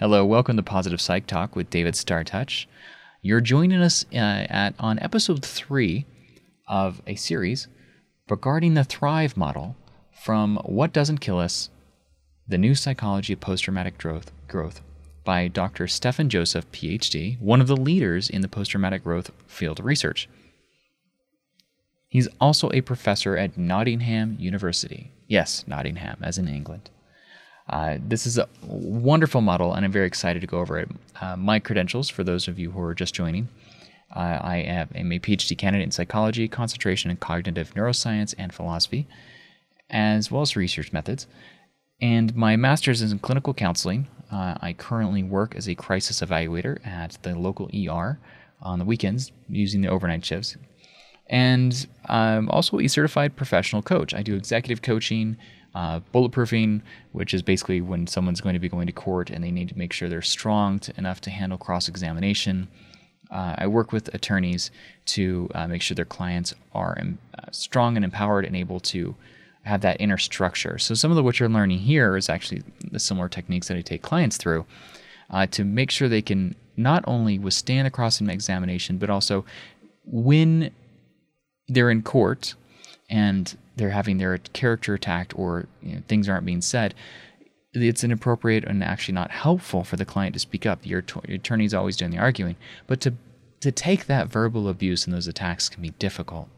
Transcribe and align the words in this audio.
Hello, 0.00 0.24
welcome 0.24 0.56
to 0.56 0.62
Positive 0.62 0.98
Psych 0.98 1.26
Talk 1.26 1.54
with 1.54 1.68
David 1.68 1.92
StarrTouch. 1.92 2.64
You're 3.20 3.42
joining 3.42 3.82
us 3.82 4.06
uh, 4.14 4.16
at 4.16 4.74
on 4.78 4.98
episode 4.98 5.44
three 5.44 6.06
of 6.66 7.02
a 7.06 7.16
series 7.16 7.68
regarding 8.26 8.72
the 8.72 8.82
Thrive 8.82 9.36
model 9.36 9.76
from 10.10 10.56
What 10.64 10.94
Doesn't 10.94 11.18
Kill 11.18 11.38
Us: 11.38 11.68
The 12.48 12.56
New 12.56 12.74
Psychology 12.74 13.34
of 13.34 13.40
Post-Traumatic 13.40 13.98
Growth, 13.98 14.32
growth 14.48 14.80
by 15.22 15.48
Dr. 15.48 15.86
Stephan 15.86 16.30
Joseph, 16.30 16.72
PhD, 16.72 17.38
one 17.38 17.60
of 17.60 17.66
the 17.66 17.76
leaders 17.76 18.30
in 18.30 18.40
the 18.40 18.48
post-traumatic 18.48 19.04
growth 19.04 19.30
field 19.46 19.80
of 19.80 19.84
research. 19.84 20.30
He's 22.08 22.28
also 22.40 22.70
a 22.72 22.80
professor 22.80 23.36
at 23.36 23.58
Nottingham 23.58 24.38
University. 24.40 25.12
Yes, 25.28 25.62
Nottingham, 25.66 26.20
as 26.22 26.38
in 26.38 26.48
England. 26.48 26.88
Uh, 27.70 27.98
this 28.00 28.26
is 28.26 28.36
a 28.36 28.48
wonderful 28.66 29.40
model, 29.40 29.74
and 29.74 29.84
I'm 29.84 29.92
very 29.92 30.06
excited 30.06 30.40
to 30.40 30.46
go 30.46 30.58
over 30.58 30.78
it. 30.78 30.90
Uh, 31.20 31.36
my 31.36 31.60
credentials, 31.60 32.08
for 32.08 32.24
those 32.24 32.48
of 32.48 32.58
you 32.58 32.72
who 32.72 32.80
are 32.82 32.94
just 32.94 33.14
joining, 33.14 33.48
uh, 34.14 34.38
I 34.42 34.56
am 34.56 35.12
a 35.12 35.20
PhD 35.20 35.56
candidate 35.56 35.84
in 35.84 35.92
psychology, 35.92 36.48
concentration 36.48 37.12
in 37.12 37.16
cognitive 37.18 37.72
neuroscience, 37.74 38.34
and 38.36 38.52
philosophy, 38.52 39.06
as 39.88 40.32
well 40.32 40.42
as 40.42 40.56
research 40.56 40.92
methods. 40.92 41.28
And 42.00 42.34
my 42.34 42.56
master's 42.56 43.02
is 43.02 43.12
in 43.12 43.20
clinical 43.20 43.54
counseling. 43.54 44.08
Uh, 44.32 44.54
I 44.60 44.72
currently 44.72 45.22
work 45.22 45.54
as 45.54 45.68
a 45.68 45.76
crisis 45.76 46.20
evaluator 46.20 46.84
at 46.84 47.18
the 47.22 47.36
local 47.36 47.70
ER 47.72 48.18
on 48.60 48.80
the 48.80 48.84
weekends 48.84 49.30
using 49.48 49.80
the 49.80 49.88
overnight 49.88 50.24
shifts. 50.24 50.56
And 51.28 51.86
I'm 52.06 52.48
also 52.48 52.80
a 52.80 52.88
certified 52.88 53.36
professional 53.36 53.82
coach. 53.82 54.12
I 54.12 54.22
do 54.22 54.34
executive 54.34 54.82
coaching 54.82 55.36
uh, 55.74 56.00
bulletproofing, 56.12 56.82
which 57.12 57.32
is 57.32 57.42
basically 57.42 57.80
when 57.80 58.06
someone's 58.06 58.40
going 58.40 58.54
to 58.54 58.58
be 58.60 58.68
going 58.68 58.86
to 58.86 58.92
court 58.92 59.30
and 59.30 59.42
they 59.44 59.50
need 59.50 59.68
to 59.68 59.78
make 59.78 59.92
sure 59.92 60.08
they're 60.08 60.22
strong 60.22 60.78
to, 60.80 60.92
enough 60.98 61.20
to 61.22 61.30
handle 61.30 61.58
cross 61.58 61.88
examination. 61.88 62.68
Uh, 63.30 63.54
I 63.58 63.66
work 63.68 63.92
with 63.92 64.12
attorneys 64.12 64.70
to 65.06 65.48
uh, 65.54 65.68
make 65.68 65.82
sure 65.82 65.94
their 65.94 66.04
clients 66.04 66.54
are 66.74 66.98
um, 67.00 67.18
strong 67.52 67.96
and 67.96 68.04
empowered 68.04 68.44
and 68.44 68.56
able 68.56 68.80
to 68.80 69.14
have 69.62 69.82
that 69.82 70.00
inner 70.00 70.18
structure. 70.18 70.78
So, 70.78 70.94
some 70.94 71.10
of 71.10 71.16
the 71.16 71.22
what 71.22 71.38
you're 71.38 71.48
learning 71.48 71.78
here 71.78 72.16
is 72.16 72.28
actually 72.28 72.62
the 72.90 72.98
similar 72.98 73.28
techniques 73.28 73.68
that 73.68 73.76
I 73.76 73.82
take 73.82 74.02
clients 74.02 74.36
through 74.36 74.66
uh, 75.30 75.46
to 75.48 75.64
make 75.64 75.90
sure 75.90 76.08
they 76.08 76.22
can 76.22 76.56
not 76.76 77.04
only 77.06 77.38
withstand 77.38 77.86
a 77.86 77.90
cross 77.90 78.20
examination, 78.20 78.98
but 78.98 79.10
also 79.10 79.44
when 80.04 80.70
they're 81.68 81.90
in 81.90 82.02
court 82.02 82.54
and 83.08 83.56
they're 83.80 83.90
having 83.90 84.18
their 84.18 84.38
character 84.38 84.94
attacked 84.94 85.36
or 85.36 85.66
you 85.82 85.96
know, 85.96 86.02
things 86.06 86.28
aren't 86.28 86.46
being 86.46 86.60
said, 86.60 86.94
it's 87.72 88.04
inappropriate 88.04 88.64
and 88.64 88.84
actually 88.84 89.14
not 89.14 89.30
helpful 89.30 89.84
for 89.84 89.96
the 89.96 90.04
client 90.04 90.34
to 90.34 90.38
speak 90.38 90.66
up. 90.66 90.84
Your, 90.84 91.04
your 91.26 91.36
attorney 91.36 91.64
is 91.64 91.74
always 91.74 91.96
doing 91.96 92.10
the 92.10 92.18
arguing, 92.18 92.56
but 92.86 93.00
to 93.00 93.14
to 93.60 93.70
take 93.70 94.06
that 94.06 94.28
verbal 94.28 94.68
abuse 94.68 95.04
and 95.04 95.14
those 95.14 95.26
attacks 95.26 95.68
can 95.68 95.82
be 95.82 95.90
difficult. 95.90 96.48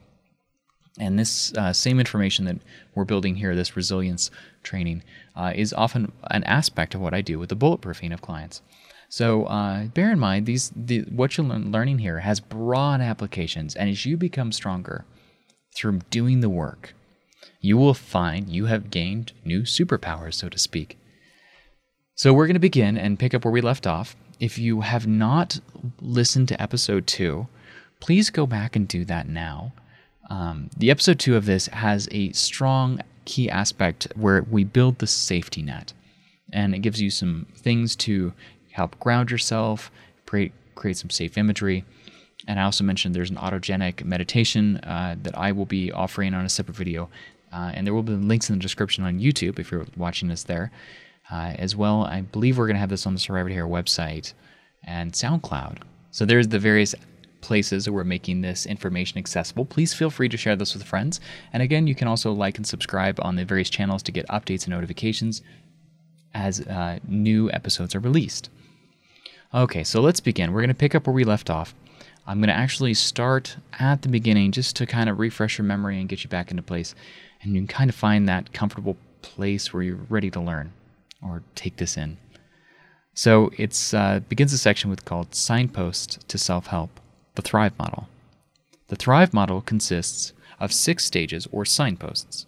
And 1.00 1.19
this 1.19 1.53
uh, 1.55 1.73
same 1.73 1.98
information 1.98 2.45
that 2.45 2.59
we're 2.95 3.05
building 3.05 3.37
here, 3.37 3.56
this 3.56 3.77
resilience 3.77 4.31
training, 4.62 5.03
uh, 5.34 5.53
is 5.55 5.73
often 5.73 6.12
an 6.31 6.45
aspect 6.45 6.95
of 6.95 7.00
what 7.00 7.15
I 7.15 7.20
do 7.20 7.39
with 7.39 7.48
the 7.48 7.56
bulletproofing 7.56 8.12
of 8.12 8.23
clients. 8.23 8.62
So 9.09 9.45
uh, 9.47 9.87
bear 9.87 10.12
in 10.12 10.19
mind, 10.19 10.47
these 10.47 10.70
the, 10.77 11.00
what 11.03 11.37
you're 11.37 11.47
learning 11.47 11.98
here 11.98 12.20
has 12.20 12.41
broad 12.41 13.00
applications, 13.00 13.75
and 13.75 13.91
as 13.91 14.06
you 14.06 14.17
become 14.17 14.53
stronger 14.53 15.05
through 15.75 16.00
doing 16.11 16.41
the 16.41 16.48
work, 16.48 16.95
you 17.60 17.76
will 17.76 17.94
find 17.94 18.48
you 18.48 18.66
have 18.66 18.90
gained 18.90 19.32
new 19.44 19.62
superpowers, 19.62 20.34
so 20.34 20.48
to 20.48 20.58
speak. 20.58 20.98
So, 22.14 22.32
we're 22.32 22.46
going 22.46 22.54
to 22.54 22.60
begin 22.60 22.98
and 22.98 23.18
pick 23.18 23.34
up 23.34 23.44
where 23.44 23.52
we 23.52 23.60
left 23.60 23.86
off. 23.86 24.16
If 24.38 24.58
you 24.58 24.80
have 24.80 25.06
not 25.06 25.60
listened 26.00 26.48
to 26.48 26.60
episode 26.60 27.06
two, 27.06 27.46
please 28.00 28.30
go 28.30 28.46
back 28.46 28.76
and 28.76 28.88
do 28.88 29.04
that 29.04 29.28
now. 29.28 29.72
Um, 30.28 30.70
the 30.76 30.91
episode 30.91 31.19
two 31.19 31.36
of 31.36 31.47
this 31.47 31.66
has 31.69 32.08
a 32.10 32.32
strong 32.32 33.00
key 33.25 33.48
aspect 33.48 34.08
where 34.16 34.42
we 34.42 34.64
build 34.64 34.98
the 34.98 35.06
safety 35.06 35.62
net, 35.62 35.92
and 36.52 36.75
it 36.75 36.81
gives 36.81 37.00
you 37.00 37.10
some 37.10 37.47
things 37.56 37.94
to 37.97 38.32
help 38.72 38.98
ground 38.98 39.31
yourself, 39.31 39.91
create, 40.26 40.52
create 40.75 40.97
some 40.97 41.10
safe 41.10 41.38
imagery. 41.38 41.84
And 42.48 42.58
I 42.58 42.64
also 42.64 42.82
mentioned 42.82 43.14
there's 43.14 43.31
an 43.31 43.36
autogenic 43.36 44.04
meditation 44.04 44.78
uh, 44.78 45.16
that 45.22 45.38
I 45.38 45.52
will 45.52 45.66
be 45.66 45.92
offering 45.92 46.34
on 46.34 46.44
a 46.44 46.48
separate 46.48 46.76
video 46.76 47.08
uh, 47.52 47.72
and 47.74 47.86
there 47.86 47.94
will 47.94 48.02
be 48.02 48.12
links 48.12 48.48
in 48.48 48.56
the 48.56 48.62
description 48.62 49.04
on 49.04 49.20
YouTube 49.20 49.58
if 49.58 49.70
you're 49.70 49.86
watching 49.96 50.28
this 50.28 50.44
there. 50.44 50.70
Uh, 51.30 51.54
as 51.58 51.76
well, 51.76 52.04
I 52.04 52.22
believe 52.22 52.58
we're 52.58 52.66
going 52.66 52.76
to 52.76 52.80
have 52.80 52.88
this 52.88 53.06
on 53.06 53.14
the 53.14 53.20
Survivor 53.20 53.48
Hero 53.48 53.68
website 53.68 54.32
and 54.84 55.12
SoundCloud. 55.12 55.78
So 56.10 56.26
there's 56.26 56.48
the 56.48 56.58
various 56.58 56.94
places 57.40 57.84
that 57.84 57.92
we're 57.92 58.04
making 58.04 58.40
this 58.40 58.66
information 58.66 59.18
accessible. 59.18 59.64
Please 59.64 59.94
feel 59.94 60.10
free 60.10 60.28
to 60.28 60.36
share 60.36 60.56
this 60.56 60.74
with 60.74 60.84
friends. 60.84 61.20
And 61.52 61.62
again, 61.62 61.86
you 61.86 61.94
can 61.94 62.08
also 62.08 62.32
like 62.32 62.56
and 62.56 62.66
subscribe 62.66 63.18
on 63.22 63.36
the 63.36 63.44
various 63.44 63.70
channels 63.70 64.02
to 64.04 64.12
get 64.12 64.26
updates 64.28 64.64
and 64.64 64.70
notifications 64.70 65.42
as 66.34 66.60
uh, 66.60 66.98
new 67.06 67.50
episodes 67.50 67.94
are 67.94 68.00
released. 68.00 68.48
Okay, 69.54 69.84
so 69.84 70.00
let's 70.00 70.20
begin. 70.20 70.52
We're 70.52 70.60
going 70.60 70.69
to 70.69 70.74
pick 70.74 70.94
up 70.94 71.06
where 71.06 71.14
we 71.14 71.24
left 71.24 71.50
off. 71.50 71.74
I'm 72.26 72.38
going 72.38 72.48
to 72.48 72.54
actually 72.54 72.94
start 72.94 73.56
at 73.78 74.02
the 74.02 74.08
beginning 74.08 74.52
just 74.52 74.76
to 74.76 74.86
kind 74.86 75.10
of 75.10 75.19
refresh 75.19 75.58
your 75.58 75.64
memory 75.64 75.98
and 75.98 76.08
get 76.08 76.22
you 76.22 76.30
back 76.30 76.50
into 76.50 76.62
place 76.62 76.94
and 77.42 77.54
you 77.54 77.60
can 77.60 77.66
kind 77.66 77.91
of 77.91 77.97
find 77.97 78.28
that 78.28 78.53
comfortable 78.53 78.97
place 79.20 79.72
where 79.72 79.82
you're 79.82 80.06
ready 80.08 80.30
to 80.30 80.41
learn 80.41 80.72
or 81.22 81.42
take 81.54 81.76
this 81.76 81.97
in. 81.97 82.16
So 83.14 83.50
it 83.58 83.92
uh, 83.94 84.20
begins 84.20 84.53
a 84.53 84.58
section 84.58 84.88
with 84.88 85.04
called 85.04 85.34
Signpost 85.34 86.26
to 86.28 86.38
Self 86.38 86.69
Help, 86.69 87.00
the 87.34 87.42
Thrive 87.42 87.78
Model. 87.78 88.08
The 88.88 88.97
Thrive 88.97 89.34
Model 89.34 89.60
consists 89.60 90.32
of 90.58 90.72
six 90.72 91.04
stages 91.04 91.47
or 91.52 91.64
signposts. 91.64 92.47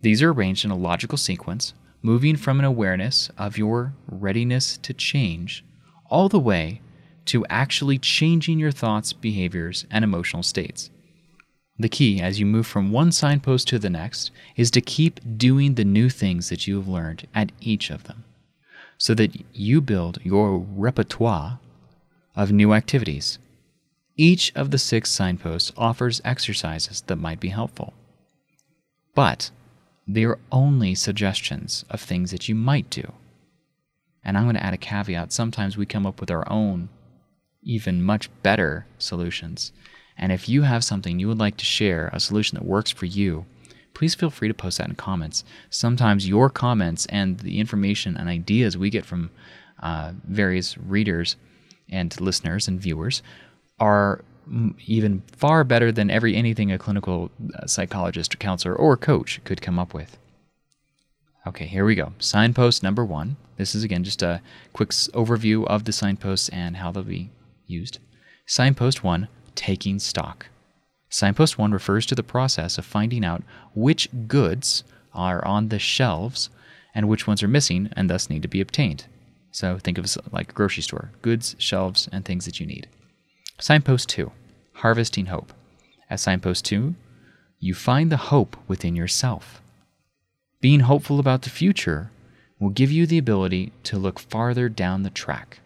These 0.00 0.22
are 0.22 0.32
arranged 0.32 0.64
in 0.64 0.70
a 0.70 0.76
logical 0.76 1.18
sequence, 1.18 1.74
moving 2.02 2.36
from 2.36 2.58
an 2.58 2.64
awareness 2.64 3.30
of 3.38 3.56
your 3.56 3.92
readiness 4.08 4.76
to 4.78 4.92
change 4.92 5.64
all 6.10 6.28
the 6.28 6.40
way 6.40 6.80
to 7.26 7.46
actually 7.46 7.98
changing 7.98 8.58
your 8.58 8.72
thoughts, 8.72 9.12
behaviors, 9.12 9.86
and 9.90 10.04
emotional 10.04 10.42
states. 10.42 10.90
The 11.78 11.88
key 11.88 12.20
as 12.20 12.38
you 12.38 12.46
move 12.46 12.66
from 12.66 12.92
one 12.92 13.12
signpost 13.12 13.66
to 13.68 13.78
the 13.78 13.90
next 13.90 14.30
is 14.56 14.70
to 14.72 14.80
keep 14.80 15.20
doing 15.36 15.74
the 15.74 15.84
new 15.84 16.10
things 16.10 16.48
that 16.48 16.66
you 16.66 16.76
have 16.76 16.88
learned 16.88 17.26
at 17.34 17.52
each 17.60 17.90
of 17.90 18.04
them 18.04 18.24
so 18.98 19.14
that 19.14 19.44
you 19.52 19.80
build 19.80 20.18
your 20.22 20.58
repertoire 20.58 21.58
of 22.36 22.52
new 22.52 22.72
activities. 22.72 23.38
Each 24.16 24.52
of 24.54 24.70
the 24.70 24.78
six 24.78 25.10
signposts 25.10 25.72
offers 25.76 26.20
exercises 26.24 27.00
that 27.08 27.16
might 27.16 27.40
be 27.40 27.48
helpful. 27.48 27.94
But 29.14 29.50
they 30.06 30.24
are 30.24 30.38
only 30.50 30.94
suggestions 30.94 31.84
of 31.90 32.00
things 32.00 32.30
that 32.30 32.48
you 32.48 32.54
might 32.54 32.90
do. 32.90 33.12
And 34.24 34.36
I'm 34.36 34.44
going 34.44 34.54
to 34.54 34.64
add 34.64 34.74
a 34.74 34.78
caveat. 34.78 35.32
Sometimes 35.32 35.76
we 35.76 35.86
come 35.86 36.06
up 36.06 36.20
with 36.20 36.30
our 36.30 36.48
own, 36.50 36.88
even 37.62 38.02
much 38.02 38.30
better 38.42 38.86
solutions. 38.98 39.72
And 40.16 40.32
if 40.32 40.48
you 40.48 40.62
have 40.62 40.84
something 40.84 41.18
you 41.18 41.28
would 41.28 41.38
like 41.38 41.56
to 41.58 41.64
share, 41.64 42.10
a 42.12 42.20
solution 42.20 42.56
that 42.56 42.64
works 42.64 42.90
for 42.90 43.06
you, 43.06 43.46
please 43.94 44.14
feel 44.14 44.30
free 44.30 44.48
to 44.48 44.54
post 44.54 44.78
that 44.78 44.88
in 44.88 44.94
comments. 44.94 45.44
Sometimes 45.70 46.28
your 46.28 46.50
comments 46.50 47.06
and 47.06 47.38
the 47.40 47.58
information 47.58 48.16
and 48.16 48.28
ideas 48.28 48.76
we 48.76 48.90
get 48.90 49.04
from 49.04 49.30
uh, 49.82 50.12
various 50.24 50.78
readers 50.78 51.36
and 51.90 52.18
listeners 52.20 52.68
and 52.68 52.80
viewers 52.80 53.22
are 53.78 54.24
even 54.86 55.22
far 55.36 55.64
better 55.64 55.92
than 55.92 56.10
every 56.10 56.34
anything 56.34 56.72
a 56.72 56.78
clinical 56.78 57.30
uh, 57.54 57.66
psychologist 57.66 58.34
or 58.34 58.38
counselor 58.38 58.74
or 58.74 58.96
coach 58.96 59.40
could 59.44 59.62
come 59.62 59.78
up 59.78 59.94
with. 59.94 60.18
Okay, 61.46 61.66
here 61.66 61.84
we 61.84 61.94
go. 61.94 62.12
Signpost 62.18 62.82
number 62.82 63.04
one. 63.04 63.36
This 63.56 63.74
is 63.74 63.84
again 63.84 64.04
just 64.04 64.22
a 64.22 64.40
quick 64.72 64.90
overview 64.90 65.66
of 65.66 65.84
the 65.84 65.92
signposts 65.92 66.48
and 66.48 66.76
how 66.76 66.92
they'll 66.92 67.02
be 67.02 67.30
used. 67.66 67.98
Signpost 68.46 69.04
one 69.04 69.28
taking 69.54 69.98
stock. 69.98 70.46
Signpost 71.08 71.58
1 71.58 71.72
refers 71.72 72.06
to 72.06 72.14
the 72.14 72.22
process 72.22 72.78
of 72.78 72.86
finding 72.86 73.24
out 73.24 73.42
which 73.74 74.08
goods 74.26 74.82
are 75.12 75.44
on 75.44 75.68
the 75.68 75.78
shelves 75.78 76.48
and 76.94 77.08
which 77.08 77.26
ones 77.26 77.42
are 77.42 77.48
missing 77.48 77.90
and 77.92 78.08
thus 78.08 78.30
need 78.30 78.42
to 78.42 78.48
be 78.48 78.60
obtained. 78.60 79.04
So 79.50 79.78
think 79.78 79.98
of 79.98 80.06
it 80.06 80.16
like 80.32 80.50
a 80.50 80.54
grocery 80.54 80.82
store 80.82 81.10
goods, 81.20 81.54
shelves, 81.58 82.08
and 82.10 82.24
things 82.24 82.46
that 82.46 82.58
you 82.58 82.66
need. 82.66 82.88
Signpost 83.60 84.08
2 84.08 84.32
Harvesting 84.74 85.26
Hope. 85.26 85.52
At 86.08 86.20
Signpost 86.20 86.64
2, 86.64 86.94
you 87.60 87.74
find 87.74 88.10
the 88.10 88.16
hope 88.16 88.56
within 88.66 88.96
yourself. 88.96 89.62
Being 90.60 90.80
hopeful 90.80 91.20
about 91.20 91.42
the 91.42 91.50
future 91.50 92.10
will 92.58 92.70
give 92.70 92.90
you 92.90 93.06
the 93.06 93.18
ability 93.18 93.72
to 93.84 93.98
look 93.98 94.18
farther 94.18 94.68
down 94.68 95.02
the 95.02 95.10
track. 95.10 95.60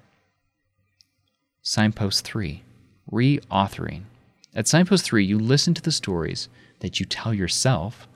Signpost 1.63 2.25
3 2.25 2.63
reauthoring. 3.11 4.03
At 4.55 4.67
Signpost 4.67 5.05
3, 5.05 5.25
you 5.25 5.39
listen 5.39 5.75
to 5.75 5.83
the 5.83 5.93
stories 5.93 6.49
that 6.81 6.99
you 6.99 7.07
tell 7.07 7.35
yourself 7.35 8.09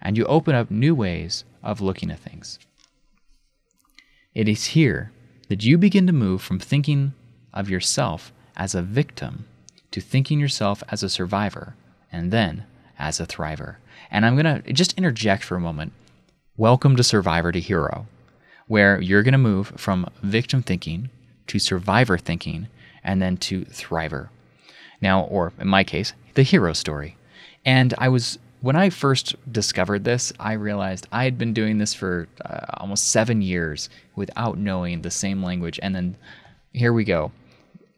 and 0.00 0.16
you 0.16 0.24
open 0.26 0.54
up 0.54 0.70
new 0.70 0.94
ways 0.94 1.44
of 1.62 1.80
looking 1.80 2.10
at 2.10 2.18
things. 2.18 2.58
It 4.34 4.48
is 4.48 4.66
here 4.66 5.12
that 5.48 5.62
you 5.62 5.78
begin 5.78 6.06
to 6.06 6.12
move 6.12 6.42
from 6.42 6.58
thinking 6.58 7.12
of 7.52 7.68
yourself 7.68 8.32
as 8.56 8.74
a 8.74 8.82
victim 8.82 9.46
to 9.90 10.00
thinking 10.00 10.40
yourself 10.40 10.82
as 10.88 11.02
a 11.02 11.08
survivor 11.08 11.76
and 12.10 12.30
then 12.30 12.64
as 12.98 13.20
a 13.20 13.26
thriver. 13.26 13.76
And 14.10 14.24
I'm 14.24 14.36
going 14.36 14.62
to 14.62 14.72
just 14.72 14.94
interject 14.94 15.44
for 15.44 15.56
a 15.56 15.60
moment. 15.60 15.92
Welcome 16.56 16.96
to 16.96 17.02
Survivor 17.02 17.52
to 17.52 17.60
Hero, 17.60 18.06
where 18.66 19.00
you're 19.00 19.22
going 19.22 19.32
to 19.32 19.38
move 19.38 19.74
from 19.76 20.08
victim 20.22 20.62
thinking 20.62 21.10
to 21.46 21.58
survivor 21.58 22.16
thinking 22.16 22.68
and 23.04 23.20
then 23.20 23.36
to 23.36 23.64
thriver. 23.66 24.28
Now, 25.00 25.22
or 25.22 25.52
in 25.58 25.68
my 25.68 25.84
case, 25.84 26.12
the 26.34 26.42
hero 26.42 26.72
story. 26.72 27.16
And 27.64 27.94
I 27.98 28.08
was, 28.08 28.38
when 28.60 28.76
I 28.76 28.90
first 28.90 29.34
discovered 29.50 30.04
this, 30.04 30.32
I 30.38 30.52
realized 30.52 31.06
I 31.12 31.24
had 31.24 31.38
been 31.38 31.52
doing 31.52 31.78
this 31.78 31.94
for 31.94 32.28
uh, 32.44 32.66
almost 32.74 33.08
seven 33.08 33.42
years 33.42 33.88
without 34.16 34.58
knowing 34.58 35.02
the 35.02 35.10
same 35.10 35.42
language. 35.42 35.78
And 35.82 35.94
then 35.94 36.16
here 36.72 36.92
we 36.92 37.04
go, 37.04 37.32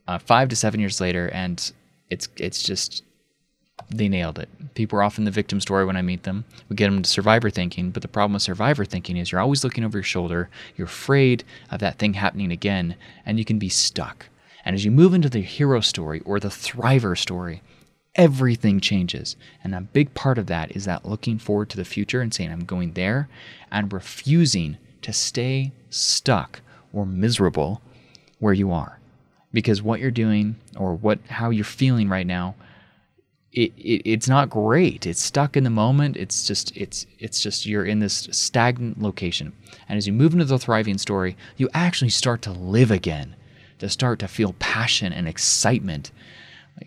uh, 0.08 0.18
five 0.18 0.48
to 0.48 0.56
seven 0.56 0.80
years 0.80 1.00
later, 1.00 1.28
and 1.28 1.72
it's 2.10 2.28
it's 2.36 2.62
just 2.62 3.02
they 3.90 4.08
nailed 4.08 4.38
it. 4.38 4.48
People 4.74 4.98
are 4.98 5.02
often 5.02 5.24
the 5.24 5.30
victim 5.30 5.60
story 5.60 5.84
when 5.84 5.96
I 5.96 6.02
meet 6.02 6.22
them. 6.22 6.44
We 6.68 6.76
get 6.76 6.90
them 6.90 7.02
to 7.02 7.10
survivor 7.10 7.50
thinking, 7.50 7.90
but 7.90 8.02
the 8.02 8.08
problem 8.08 8.34
with 8.34 8.42
survivor 8.42 8.84
thinking 8.84 9.16
is 9.16 9.32
you're 9.32 9.40
always 9.40 9.64
looking 9.64 9.84
over 9.84 9.98
your 9.98 10.04
shoulder. 10.04 10.48
You're 10.76 10.86
afraid 10.86 11.44
of 11.70 11.80
that 11.80 11.98
thing 11.98 12.14
happening 12.14 12.52
again, 12.52 12.96
and 13.26 13.38
you 13.38 13.44
can 13.44 13.58
be 13.58 13.68
stuck. 13.68 14.28
And 14.64 14.74
as 14.74 14.84
you 14.84 14.90
move 14.90 15.14
into 15.14 15.28
the 15.28 15.40
hero 15.40 15.80
story 15.80 16.20
or 16.20 16.40
the 16.40 16.48
thriver 16.48 17.16
story, 17.18 17.62
everything 18.14 18.80
changes. 18.80 19.36
And 19.62 19.74
a 19.74 19.80
big 19.80 20.14
part 20.14 20.38
of 20.38 20.46
that 20.46 20.74
is 20.74 20.84
that 20.84 21.04
looking 21.04 21.38
forward 21.38 21.70
to 21.70 21.76
the 21.76 21.84
future 21.84 22.20
and 22.20 22.32
saying, 22.32 22.50
I'm 22.50 22.64
going 22.64 22.92
there, 22.92 23.28
and 23.70 23.92
refusing 23.92 24.78
to 25.02 25.12
stay 25.12 25.72
stuck 25.90 26.60
or 26.92 27.04
miserable 27.04 27.82
where 28.38 28.54
you 28.54 28.72
are. 28.72 29.00
Because 29.52 29.82
what 29.82 30.00
you're 30.00 30.10
doing 30.10 30.56
or 30.76 30.94
what 30.94 31.18
how 31.28 31.50
you're 31.50 31.64
feeling 31.64 32.08
right 32.08 32.26
now 32.26 32.54
it, 33.54 33.72
it, 33.76 34.02
it's 34.04 34.28
not 34.28 34.50
great. 34.50 35.06
It's 35.06 35.22
stuck 35.22 35.56
in 35.56 35.64
the 35.64 35.70
moment. 35.70 36.16
It's 36.16 36.46
just 36.46 36.76
it's 36.76 37.06
it's 37.18 37.40
just 37.40 37.66
you're 37.66 37.84
in 37.84 38.00
this 38.00 38.28
stagnant 38.32 39.00
location. 39.00 39.52
And 39.88 39.96
as 39.96 40.06
you 40.06 40.12
move 40.12 40.32
into 40.32 40.44
the 40.44 40.58
thriving 40.58 40.98
story, 40.98 41.36
you 41.56 41.68
actually 41.72 42.10
start 42.10 42.42
to 42.42 42.52
live 42.52 42.90
again, 42.90 43.36
to 43.78 43.88
start 43.88 44.18
to 44.20 44.28
feel 44.28 44.54
passion 44.58 45.12
and 45.12 45.28
excitement, 45.28 46.10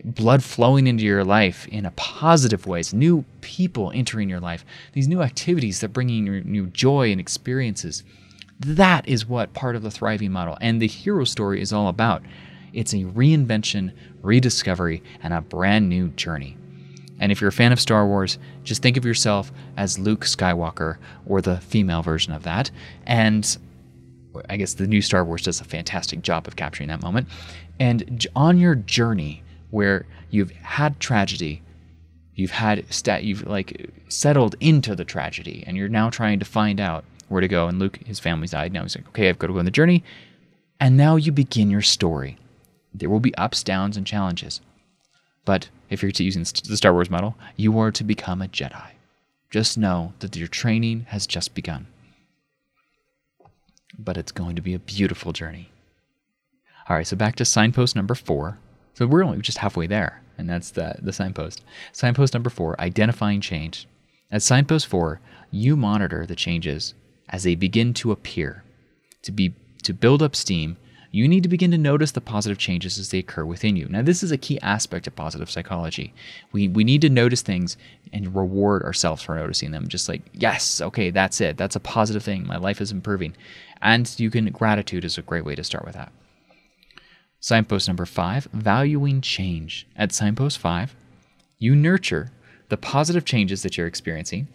blood 0.03 0.43
flowing 0.43 0.87
into 0.87 1.03
your 1.03 1.23
life 1.23 1.67
in 1.67 1.85
a 1.85 1.91
positive 1.91 2.67
ways, 2.67 2.93
new 2.93 3.23
people 3.41 3.91
entering 3.93 4.29
your 4.29 4.39
life, 4.39 4.65
these 4.93 5.07
new 5.07 5.21
activities 5.21 5.79
that 5.79 5.93
bring 5.93 6.09
you 6.09 6.43
new 6.43 6.67
joy 6.67 7.11
and 7.11 7.21
experiences. 7.21 8.03
That 8.59 9.07
is 9.07 9.27
what 9.27 9.53
part 9.53 9.75
of 9.75 9.83
the 9.83 9.91
thriving 9.91 10.31
model 10.31 10.57
and 10.61 10.81
the 10.81 10.87
hero 10.87 11.23
story 11.23 11.61
is 11.61 11.71
all 11.71 11.87
about. 11.87 12.23
It's 12.73 12.93
a 12.93 13.03
reinvention, 13.03 13.91
rediscovery, 14.21 15.01
and 15.23 15.33
a 15.33 15.41
brand 15.41 15.89
new 15.89 16.09
journey. 16.09 16.57
And 17.19 17.31
if 17.31 17.41
you're 17.41 17.49
a 17.49 17.53
fan 17.53 17.71
of 17.71 17.79
Star 17.79 18.05
Wars, 18.05 18.37
just 18.63 18.81
think 18.81 18.97
of 18.97 19.05
yourself 19.05 19.51
as 19.75 19.97
Luke 19.97 20.25
Skywalker 20.25 20.97
or 21.25 21.41
the 21.41 21.57
female 21.57 22.01
version 22.01 22.33
of 22.33 22.43
that. 22.43 22.69
And 23.05 23.57
I 24.49 24.57
guess 24.57 24.73
the 24.75 24.87
new 24.87 25.01
Star 25.01 25.23
Wars 25.23 25.43
does 25.43 25.61
a 25.61 25.65
fantastic 25.65 26.21
job 26.21 26.47
of 26.47 26.55
capturing 26.55 26.89
that 26.89 27.01
moment. 27.01 27.27
And 27.79 28.25
on 28.35 28.57
your 28.57 28.75
journey 28.75 29.43
where 29.71 30.05
you've 30.29 30.51
had 30.51 30.99
tragedy, 30.99 31.61
you've 32.35 32.51
had 32.51 32.91
stat, 32.93 33.23
you've 33.23 33.45
like 33.45 33.91
settled 34.09 34.55
into 34.59 34.95
the 34.95 35.05
tragedy, 35.05 35.63
and 35.67 35.77
you're 35.77 35.89
now 35.89 36.09
trying 36.09 36.39
to 36.39 36.45
find 36.45 36.79
out 36.79 37.03
where 37.27 37.41
to 37.41 37.47
go. 37.47 37.67
And 37.67 37.79
Luke, 37.79 37.99
his 38.05 38.19
family's 38.19 38.51
died. 38.51 38.71
Now 38.71 38.83
he's 38.83 38.95
like, 38.95 39.07
okay, 39.09 39.29
I've 39.29 39.39
got 39.39 39.47
to 39.47 39.53
go 39.53 39.59
on 39.59 39.65
the 39.65 39.71
journey. 39.71 40.03
And 40.79 40.95
now 40.95 41.15
you 41.15 41.31
begin 41.31 41.69
your 41.69 41.81
story. 41.81 42.37
There 42.93 43.09
will 43.09 43.19
be 43.19 43.35
ups, 43.35 43.63
downs, 43.63 43.97
and 43.97 44.05
challenges. 44.05 44.61
But 45.45 45.69
if 45.89 46.01
you're 46.01 46.11
using 46.15 46.43
the 46.43 46.77
Star 46.77 46.93
Wars 46.93 47.09
model, 47.09 47.35
you 47.55 47.77
are 47.79 47.91
to 47.91 48.03
become 48.03 48.41
a 48.41 48.47
Jedi. 48.47 48.89
Just 49.49 49.77
know 49.77 50.13
that 50.19 50.35
your 50.35 50.47
training 50.47 51.05
has 51.09 51.25
just 51.25 51.55
begun. 51.55 51.87
But 53.97 54.17
it's 54.17 54.31
going 54.31 54.55
to 54.55 54.61
be 54.61 54.73
a 54.73 54.79
beautiful 54.79 55.33
journey. 55.33 55.71
All 56.89 56.95
right, 56.95 57.07
so 57.07 57.15
back 57.15 57.35
to 57.37 57.45
signpost 57.45 57.95
number 57.95 58.15
four. 58.15 58.59
So 58.93 59.05
we're 59.05 59.23
only 59.23 59.39
just 59.39 59.59
halfway 59.59 59.87
there, 59.87 60.21
and 60.37 60.49
that's 60.49 60.71
the, 60.71 60.95
the 61.01 61.13
signpost. 61.13 61.63
Signpost 61.91 62.33
number 62.33 62.49
four 62.49 62.79
identifying 62.79 63.41
change. 63.41 63.87
At 64.31 64.41
signpost 64.41 64.87
four, 64.87 65.19
you 65.51 65.75
monitor 65.75 66.25
the 66.25 66.35
changes 66.35 66.93
as 67.29 67.43
they 67.43 67.55
begin 67.55 67.93
to 67.95 68.11
appear. 68.11 68.63
To 69.23 69.31
be 69.31 69.53
to 69.83 69.93
build 69.93 70.21
up 70.21 70.35
steam, 70.35 70.77
you 71.11 71.27
need 71.27 71.43
to 71.43 71.49
begin 71.49 71.71
to 71.71 71.77
notice 71.77 72.11
the 72.11 72.21
positive 72.21 72.57
changes 72.57 72.99
as 72.99 73.09
they 73.09 73.19
occur 73.19 73.45
within 73.45 73.75
you. 73.75 73.87
Now, 73.89 74.01
this 74.01 74.23
is 74.23 74.31
a 74.31 74.37
key 74.37 74.59
aspect 74.61 75.07
of 75.07 75.15
positive 75.15 75.49
psychology. 75.49 76.13
We, 76.51 76.67
we 76.67 76.83
need 76.83 77.01
to 77.01 77.09
notice 77.09 77.41
things 77.41 77.77
and 78.11 78.35
reward 78.35 78.83
ourselves 78.83 79.23
for 79.23 79.35
noticing 79.35 79.71
them. 79.71 79.87
Just 79.87 80.09
like, 80.09 80.21
yes, 80.33 80.81
okay, 80.81 81.09
that's 81.09 81.41
it. 81.41 81.57
That's 81.57 81.75
a 81.75 81.81
positive 81.81 82.23
thing. 82.23 82.45
My 82.45 82.57
life 82.57 82.81
is 82.81 82.91
improving. 82.91 83.35
And 83.81 84.13
you 84.19 84.29
can, 84.29 84.45
gratitude 84.51 85.05
is 85.05 85.17
a 85.17 85.21
great 85.21 85.45
way 85.45 85.55
to 85.55 85.63
start 85.63 85.85
with 85.85 85.95
that. 85.95 86.11
Signpost 87.39 87.87
number 87.87 88.05
five, 88.05 88.47
valuing 88.51 89.21
change. 89.21 89.87
At 89.95 90.11
signpost 90.11 90.57
five, 90.57 90.95
you 91.59 91.75
nurture 91.75 92.31
the 92.69 92.77
positive 92.77 93.25
changes 93.25 93.63
that 93.63 93.77
you're 93.77 93.87
experiencing. 93.87 94.47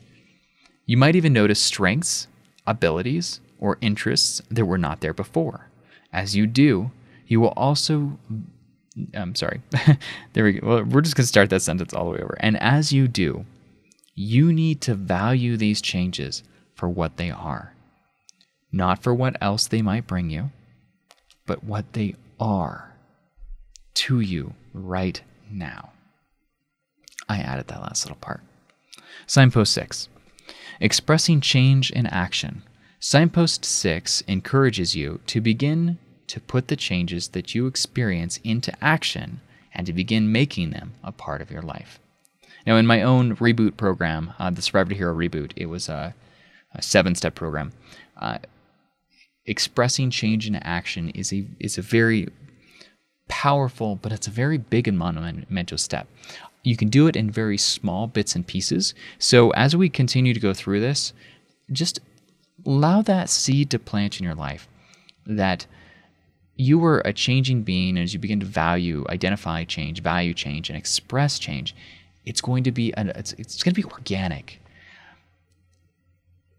You 0.85 0.97
might 0.97 1.17
even 1.17 1.33
notice 1.33 1.61
strengths, 1.61 2.27
abilities, 2.67 3.41
or 3.61 3.79
interests 3.81 4.43
that 4.51 4.65
were 4.65 4.79
not 4.79 5.01
there 5.01 5.15
before. 5.15 5.71
As 6.13 6.37
you 6.37 6.47
do, 6.47 6.91
you 7.27 7.41
will 7.41 7.55
also 7.57 8.19
I'm 9.15 9.35
sorry. 9.35 9.63
there 10.33 10.45
we 10.45 10.55
go. 10.55 10.67
Well, 10.67 10.85
we're 10.85 11.01
just 11.01 11.17
going 11.17 11.25
to 11.25 11.29
start 11.29 11.51
that 11.51 11.63
sentence 11.63 11.95
all 11.95 12.07
the 12.07 12.11
way 12.13 12.23
over. 12.23 12.37
And 12.41 12.59
as 12.59 12.93
you 12.93 13.09
do, 13.09 13.47
you 14.15 14.53
need 14.53 14.81
to 14.83 14.95
value 14.95 15.57
these 15.57 15.81
changes 15.81 16.43
for 16.75 16.89
what 16.89 17.17
they 17.17 17.31
are, 17.31 17.75
not 18.71 19.03
for 19.03 19.15
what 19.15 19.37
else 19.41 19.67
they 19.67 19.83
might 19.83 20.07
bring 20.07 20.31
you, 20.31 20.51
but 21.47 21.65
what 21.65 21.93
they 21.95 22.17
are 22.39 22.95
to 23.95 24.21
you 24.21 24.55
right 24.75 25.23
now. 25.51 25.91
I 27.29 27.39
added 27.39 27.69
that 27.69 27.81
last 27.81 28.05
little 28.05 28.17
part. 28.17 28.43
Signpost 29.27 29.73
6 29.73 30.09
Expressing 30.81 31.41
change 31.41 31.91
in 31.91 32.07
action 32.07 32.63
Signpost 33.05 33.65
6 33.65 34.23
encourages 34.29 34.95
you 34.95 35.19
to 35.27 35.41
begin 35.41 35.99
to 36.29 36.39
put 36.39 36.69
the 36.69 36.77
changes 36.77 37.27
that 37.31 37.53
you 37.53 37.67
experience 37.67 38.39
into 38.45 38.73
action 38.81 39.41
and 39.75 39.89
to 39.89 39.93
begin 39.93 40.31
making 40.31 40.71
them 40.71 40.93
a 41.03 41.11
part 41.11 41.43
of 41.43 41.51
your 41.51 41.63
life. 41.63 41.99
Now, 42.65 42.77
in 42.77 42.87
my 42.87 43.03
own 43.03 43.35
reboot 43.39 43.77
program, 43.77 44.35
uh, 44.39 44.51
the 44.51 44.63
Survivor 44.63 44.91
to 44.91 44.95
Hero 44.95 45.13
reboot, 45.13 45.51
it 45.57 45.67
was 45.67 45.89
a, 45.89 46.15
a 46.77 46.81
seven 46.81 47.17
step 47.17 47.35
program. 47.35 47.73
Uh, 48.17 48.39
expressing 49.47 50.09
change 50.09 50.47
in 50.47 50.55
action 50.55 51.09
is 51.09 51.33
a, 51.33 51.45
is 51.59 51.77
a 51.77 51.83
very 51.83 52.29
powerful, 53.27 53.97
but 53.97 54.13
it's 54.13 54.29
a 54.29 54.31
very 54.31 54.59
big 54.59 54.87
and 54.87 54.97
monumental 54.97 55.77
step. 55.77 56.07
You 56.63 56.77
can 56.77 56.87
do 56.87 57.09
it 57.09 57.17
in 57.17 57.33
very 57.33 57.59
small 57.59 58.07
bits 58.07 58.37
and 58.37 58.47
pieces. 58.47 58.95
So, 59.19 59.51
as 59.51 59.75
we 59.75 59.89
continue 59.89 60.35
to 60.35 60.39
go 60.39 60.55
through 60.55 60.79
this, 60.79 61.13
just 61.73 61.99
allow 62.67 63.03
that 63.03 63.29
seed 63.29 63.71
to 63.71 63.79
plant 63.79 64.19
in 64.19 64.25
your 64.25 64.35
life 64.35 64.69
that 65.27 65.67
you 66.57 66.79
were 66.79 67.01
a 67.05 67.13
changing 67.13 67.63
being 67.63 67.97
as 67.97 68.13
you 68.13 68.21
begin 68.21 68.41
to 68.41 68.47
value 68.47 69.05
identify 69.09 69.65
change 69.65 70.03
value 70.03 70.35
change 70.35 70.69
and 70.69 70.79
express 70.79 71.39
change 71.39 71.75
it's 72.25 72.41
going 72.41 72.65
to 72.65 72.73
be 72.73 72.93
an, 72.95 73.11
it's, 73.11 73.33
it's 73.35 73.63
going 73.63 73.75
to 73.75 73.83
be 73.83 73.93
organic. 73.93 74.61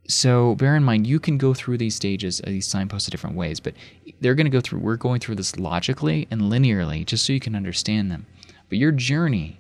So 0.08 0.56
bear 0.56 0.76
in 0.76 0.84
mind 0.84 1.08
you 1.08 1.20
can 1.20 1.38
go 1.38 1.54
through 1.54 1.78
these 1.78 1.96
stages 1.96 2.42
uh, 2.42 2.48
these 2.48 2.68
signposts 2.68 3.08
in 3.08 3.12
different 3.12 3.38
ways 3.38 3.62
but 3.62 3.74
they're 4.20 4.36
going 4.36 4.46
to 4.46 4.52
go 4.52 4.60
through 4.60 4.80
we're 4.80 4.98
going 4.98 5.22
through 5.22 5.36
this 5.36 5.58
logically 5.58 6.28
and 6.30 6.42
linearly 6.42 7.06
just 7.06 7.26
so 7.26 7.32
you 7.32 7.40
can 7.40 7.56
understand 7.56 8.12
them. 8.12 8.26
But 8.68 8.78
your 8.78 8.92
journey 8.92 9.60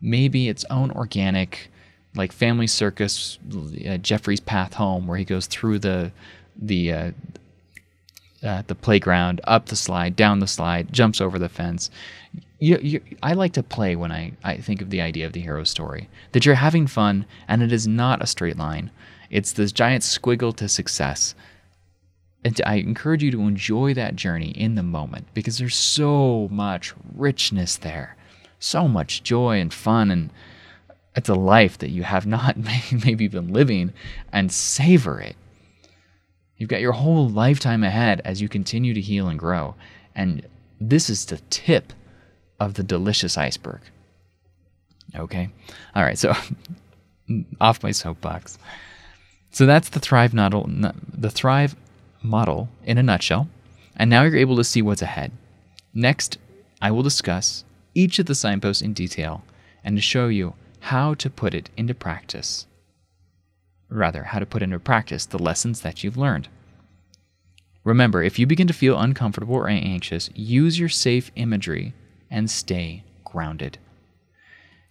may 0.00 0.28
be 0.28 0.48
its 0.48 0.64
own 0.70 0.92
organic 0.92 1.70
like 2.18 2.32
Family 2.32 2.66
Circus, 2.66 3.38
uh, 3.86 3.96
Jeffrey's 3.96 4.40
Path 4.40 4.74
Home, 4.74 5.06
where 5.06 5.16
he 5.16 5.24
goes 5.24 5.46
through 5.46 5.78
the 5.78 6.12
the 6.60 6.92
uh, 6.92 7.10
uh, 8.42 8.62
the 8.66 8.74
playground, 8.74 9.40
up 9.44 9.66
the 9.66 9.76
slide, 9.76 10.16
down 10.16 10.40
the 10.40 10.46
slide, 10.46 10.92
jumps 10.92 11.20
over 11.20 11.38
the 11.38 11.48
fence. 11.48 11.90
You, 12.58 12.78
you, 12.82 13.00
I 13.22 13.34
like 13.34 13.52
to 13.52 13.62
play 13.62 13.94
when 13.94 14.10
I, 14.10 14.32
I 14.42 14.56
think 14.58 14.82
of 14.82 14.90
the 14.90 15.00
idea 15.00 15.26
of 15.26 15.32
the 15.32 15.40
hero 15.40 15.64
story. 15.64 16.08
That 16.32 16.44
you're 16.44 16.56
having 16.56 16.88
fun, 16.88 17.24
and 17.46 17.62
it 17.62 17.72
is 17.72 17.86
not 17.86 18.22
a 18.22 18.26
straight 18.26 18.58
line. 18.58 18.90
It's 19.30 19.52
this 19.52 19.72
giant 19.72 20.02
squiggle 20.02 20.54
to 20.56 20.68
success. 20.68 21.34
And 22.44 22.60
I 22.64 22.76
encourage 22.76 23.22
you 23.22 23.30
to 23.32 23.42
enjoy 23.42 23.94
that 23.94 24.16
journey 24.16 24.50
in 24.50 24.74
the 24.74 24.82
moment 24.82 25.26
because 25.34 25.58
there's 25.58 25.76
so 25.76 26.48
much 26.50 26.94
richness 27.14 27.76
there, 27.76 28.16
so 28.58 28.88
much 28.88 29.22
joy 29.22 29.60
and 29.60 29.72
fun 29.72 30.10
and 30.10 30.30
it's 31.16 31.28
a 31.28 31.34
life 31.34 31.78
that 31.78 31.90
you 31.90 32.02
have 32.02 32.26
not 32.26 32.56
maybe 33.04 33.28
been 33.28 33.52
living 33.52 33.92
and 34.32 34.52
savor 34.52 35.20
it. 35.20 35.36
You've 36.56 36.68
got 36.68 36.80
your 36.80 36.92
whole 36.92 37.28
lifetime 37.28 37.84
ahead 37.84 38.20
as 38.24 38.42
you 38.42 38.48
continue 38.48 38.92
to 38.94 39.00
heal 39.00 39.28
and 39.28 39.38
grow. 39.38 39.74
And 40.14 40.46
this 40.80 41.08
is 41.08 41.26
the 41.26 41.40
tip 41.50 41.92
of 42.58 42.74
the 42.74 42.82
delicious 42.82 43.38
iceberg. 43.38 43.80
Okay? 45.16 45.48
All 45.94 46.02
right, 46.02 46.18
so 46.18 46.34
off 47.60 47.82
my 47.82 47.92
soapbox. 47.92 48.58
So 49.50 49.66
that's 49.66 49.88
the 49.88 50.00
Thrive 50.00 50.34
model, 50.34 50.68
the 50.68 51.30
Thrive 51.30 51.76
model 52.22 52.68
in 52.84 52.98
a 52.98 53.02
nutshell. 53.02 53.48
And 53.96 54.10
now 54.10 54.22
you're 54.24 54.36
able 54.36 54.56
to 54.56 54.64
see 54.64 54.82
what's 54.82 55.02
ahead. 55.02 55.32
Next, 55.94 56.38
I 56.82 56.90
will 56.90 57.02
discuss 57.02 57.64
each 57.94 58.18
of 58.18 58.26
the 58.26 58.34
signposts 58.34 58.82
in 58.82 58.92
detail 58.92 59.42
and 59.82 59.96
to 59.96 60.02
show 60.02 60.28
you 60.28 60.54
how 60.80 61.14
to 61.14 61.30
put 61.30 61.54
it 61.54 61.70
into 61.76 61.94
practice. 61.94 62.66
Rather, 63.88 64.24
how 64.24 64.38
to 64.38 64.46
put 64.46 64.62
into 64.62 64.78
practice 64.78 65.26
the 65.26 65.38
lessons 65.38 65.80
that 65.80 66.04
you've 66.04 66.16
learned. 66.16 66.48
Remember, 67.84 68.22
if 68.22 68.38
you 68.38 68.46
begin 68.46 68.66
to 68.66 68.74
feel 68.74 68.98
uncomfortable 68.98 69.54
or 69.54 69.68
anxious, 69.68 70.28
use 70.34 70.78
your 70.78 70.90
safe 70.90 71.30
imagery 71.36 71.94
and 72.30 72.50
stay 72.50 73.02
grounded. 73.24 73.78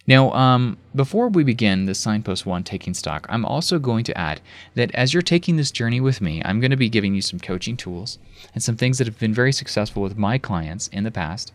Now, 0.08 0.32
um, 0.32 0.78
before 0.94 1.28
we 1.28 1.44
begin 1.44 1.84
the 1.84 1.94
signpost 1.94 2.46
one 2.46 2.64
taking 2.64 2.94
stock, 2.94 3.26
I'm 3.28 3.44
also 3.44 3.78
going 3.78 4.04
to 4.04 4.18
add 4.18 4.40
that 4.74 4.90
as 4.94 5.12
you're 5.12 5.22
taking 5.22 5.56
this 5.56 5.70
journey 5.70 6.00
with 6.00 6.22
me, 6.22 6.42
I'm 6.44 6.60
going 6.60 6.70
to 6.70 6.78
be 6.78 6.88
giving 6.88 7.14
you 7.14 7.20
some 7.20 7.38
coaching 7.38 7.76
tools 7.76 8.18
and 8.54 8.62
some 8.62 8.76
things 8.76 8.96
that 8.96 9.06
have 9.06 9.18
been 9.18 9.34
very 9.34 9.52
successful 9.52 10.02
with 10.02 10.16
my 10.16 10.38
clients 10.38 10.88
in 10.88 11.04
the 11.04 11.10
past 11.10 11.52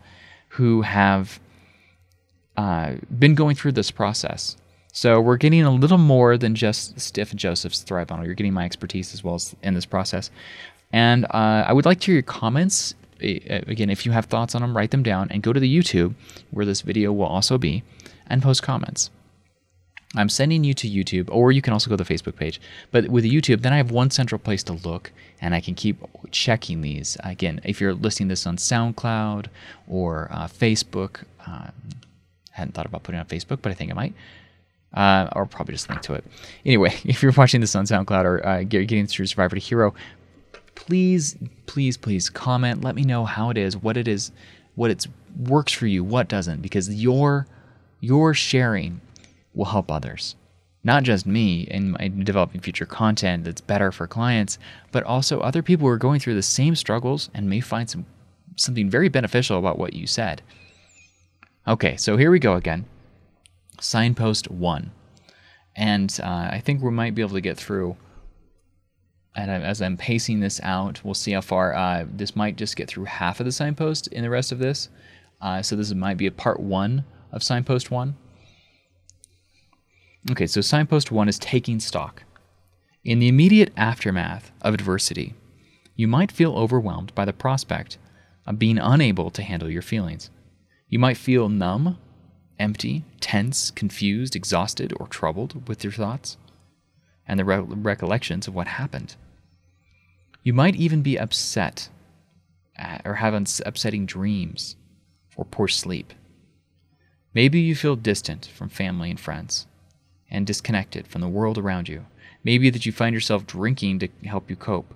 who 0.50 0.82
have 0.82 1.40
uh, 2.56 2.94
been 3.18 3.34
going 3.34 3.56
through 3.56 3.72
this 3.72 3.90
process. 3.90 4.56
So 4.92 5.20
we're 5.20 5.36
getting 5.36 5.62
a 5.62 5.70
little 5.72 5.98
more 5.98 6.38
than 6.38 6.54
just 6.54 7.00
Stephan 7.00 7.36
Joseph's 7.36 7.82
Thrive 7.82 8.10
Model. 8.10 8.26
You're 8.26 8.34
getting 8.34 8.54
my 8.54 8.64
expertise 8.64 9.12
as 9.12 9.24
well 9.24 9.34
as 9.34 9.56
in 9.62 9.74
this 9.74 9.86
process. 9.86 10.30
And 10.92 11.24
uh, 11.26 11.64
I 11.66 11.72
would 11.72 11.84
like 11.84 11.98
to 12.00 12.06
hear 12.06 12.14
your 12.14 12.22
comments. 12.22 12.94
Again, 13.20 13.90
if 13.90 14.06
you 14.06 14.12
have 14.12 14.26
thoughts 14.26 14.54
on 14.54 14.62
them, 14.62 14.76
write 14.76 14.92
them 14.92 15.02
down 15.02 15.28
and 15.30 15.42
go 15.42 15.52
to 15.52 15.58
the 15.58 15.78
YouTube 15.78 16.14
where 16.52 16.64
this 16.64 16.82
video 16.82 17.12
will 17.12 17.26
also 17.26 17.58
be 17.58 17.82
and 18.28 18.42
post 18.42 18.62
comments. 18.62 19.10
I'm 20.16 20.28
sending 20.28 20.62
you 20.62 20.74
to 20.74 20.88
YouTube, 20.88 21.28
or 21.30 21.50
you 21.50 21.60
can 21.60 21.72
also 21.72 21.90
go 21.90 21.96
to 21.96 22.04
the 22.04 22.14
Facebook 22.14 22.36
page. 22.36 22.60
But 22.92 23.08
with 23.08 23.24
YouTube, 23.24 23.62
then 23.62 23.72
I 23.72 23.78
have 23.78 23.90
one 23.90 24.10
central 24.10 24.38
place 24.38 24.62
to 24.64 24.74
look, 24.74 25.10
and 25.40 25.54
I 25.54 25.60
can 25.60 25.74
keep 25.74 25.98
checking 26.30 26.82
these. 26.82 27.16
Again, 27.24 27.60
if 27.64 27.80
you're 27.80 27.94
listening 27.94 28.28
this 28.28 28.46
on 28.46 28.56
SoundCloud 28.56 29.46
or 29.88 30.28
uh, 30.30 30.46
Facebook, 30.46 31.24
uh, 31.46 31.68
hadn't 32.54 32.72
thought 32.72 32.86
about 32.86 33.02
putting 33.02 33.20
on 33.20 33.26
Facebook, 33.26 33.58
but 33.62 33.70
I 33.70 33.74
think 33.74 33.90
I 33.90 33.94
might. 33.94 34.14
Uh, 34.94 35.28
or 35.34 35.44
probably 35.44 35.74
just 35.74 35.88
link 35.88 36.02
to 36.02 36.14
it. 36.14 36.24
Anyway, 36.64 36.94
if 37.04 37.22
you're 37.22 37.32
watching 37.36 37.60
this 37.60 37.74
on 37.74 37.84
SoundCloud 37.84 38.24
or 38.24 38.46
uh, 38.46 38.62
getting 38.62 39.06
through 39.06 39.26
Survivor 39.26 39.56
to 39.56 39.60
Hero, 39.60 39.92
please, 40.76 41.36
please, 41.66 41.96
please 41.96 42.30
comment. 42.30 42.84
Let 42.84 42.94
me 42.94 43.02
know 43.02 43.24
how 43.24 43.50
it 43.50 43.58
is, 43.58 43.76
what 43.76 43.96
it 43.96 44.06
is, 44.06 44.30
what 44.76 44.90
it 44.90 45.06
works 45.36 45.72
for 45.72 45.86
you, 45.88 46.04
what 46.04 46.28
doesn't, 46.28 46.62
because 46.62 46.92
your 46.94 47.46
your 48.00 48.34
sharing 48.34 49.00
will 49.54 49.64
help 49.64 49.90
others. 49.90 50.36
Not 50.84 51.02
just 51.02 51.24
me 51.24 51.62
in 51.62 52.22
developing 52.24 52.60
future 52.60 52.84
content 52.84 53.44
that's 53.44 53.62
better 53.62 53.90
for 53.90 54.06
clients, 54.06 54.58
but 54.92 55.02
also 55.04 55.40
other 55.40 55.62
people 55.62 55.86
who 55.86 55.92
are 55.92 55.98
going 55.98 56.20
through 56.20 56.34
the 56.34 56.42
same 56.42 56.76
struggles 56.76 57.30
and 57.32 57.48
may 57.48 57.60
find 57.60 57.88
some 57.88 58.04
something 58.56 58.88
very 58.88 59.08
beneficial 59.08 59.58
about 59.58 59.78
what 59.78 59.94
you 59.94 60.06
said. 60.06 60.42
Okay, 61.66 61.96
so 61.96 62.18
here 62.18 62.30
we 62.30 62.38
go 62.38 62.54
again. 62.54 62.84
Signpost 63.80 64.50
one. 64.50 64.92
And 65.74 66.14
uh, 66.22 66.48
I 66.52 66.62
think 66.64 66.82
we 66.82 66.90
might 66.90 67.14
be 67.14 67.22
able 67.22 67.34
to 67.34 67.40
get 67.40 67.56
through. 67.56 67.96
And 69.34 69.50
as 69.50 69.80
I'm 69.80 69.96
pacing 69.96 70.40
this 70.40 70.60
out, 70.62 71.02
we'll 71.02 71.14
see 71.14 71.32
how 71.32 71.40
far. 71.40 71.74
Uh, 71.74 72.04
this 72.08 72.36
might 72.36 72.56
just 72.56 72.76
get 72.76 72.88
through 72.88 73.06
half 73.06 73.40
of 73.40 73.46
the 73.46 73.52
signpost 73.52 74.08
in 74.08 74.22
the 74.22 74.30
rest 74.30 74.52
of 74.52 74.58
this. 74.58 74.88
Uh, 75.40 75.62
so 75.62 75.74
this 75.74 75.92
might 75.94 76.18
be 76.18 76.26
a 76.26 76.30
part 76.30 76.60
one 76.60 77.04
of 77.32 77.42
signpost 77.42 77.90
one. 77.90 78.16
Okay, 80.30 80.46
so 80.46 80.60
signpost 80.60 81.10
one 81.10 81.28
is 81.28 81.38
taking 81.38 81.80
stock. 81.80 82.24
In 83.04 83.18
the 83.18 83.28
immediate 83.28 83.72
aftermath 83.76 84.52
of 84.62 84.74
adversity, 84.74 85.34
you 85.96 86.08
might 86.08 86.30
feel 86.30 86.56
overwhelmed 86.56 87.14
by 87.14 87.24
the 87.24 87.32
prospect 87.32 87.98
of 88.46 88.58
being 88.58 88.78
unable 88.78 89.30
to 89.30 89.42
handle 89.42 89.70
your 89.70 89.82
feelings. 89.82 90.30
You 90.94 91.00
might 91.00 91.16
feel 91.16 91.48
numb, 91.48 91.98
empty, 92.56 93.02
tense, 93.18 93.72
confused, 93.72 94.36
exhausted, 94.36 94.92
or 95.00 95.08
troubled 95.08 95.66
with 95.66 95.82
your 95.82 95.92
thoughts 95.92 96.36
and 97.26 97.40
the 97.40 97.44
re- 97.44 97.58
recollections 97.58 98.46
of 98.46 98.54
what 98.54 98.68
happened. 98.68 99.16
You 100.44 100.52
might 100.52 100.76
even 100.76 101.02
be 101.02 101.18
upset 101.18 101.88
uh, 102.78 102.98
or 103.04 103.14
have 103.14 103.34
upsetting 103.34 104.06
dreams 104.06 104.76
or 105.34 105.44
poor 105.44 105.66
sleep. 105.66 106.14
Maybe 107.34 107.58
you 107.58 107.74
feel 107.74 107.96
distant 107.96 108.46
from 108.46 108.68
family 108.68 109.10
and 109.10 109.18
friends 109.18 109.66
and 110.30 110.46
disconnected 110.46 111.08
from 111.08 111.22
the 111.22 111.28
world 111.28 111.58
around 111.58 111.88
you. 111.88 112.06
Maybe 112.44 112.70
that 112.70 112.86
you 112.86 112.92
find 112.92 113.14
yourself 113.14 113.48
drinking 113.48 113.98
to 113.98 114.08
help 114.26 114.48
you 114.48 114.54
cope. 114.54 114.94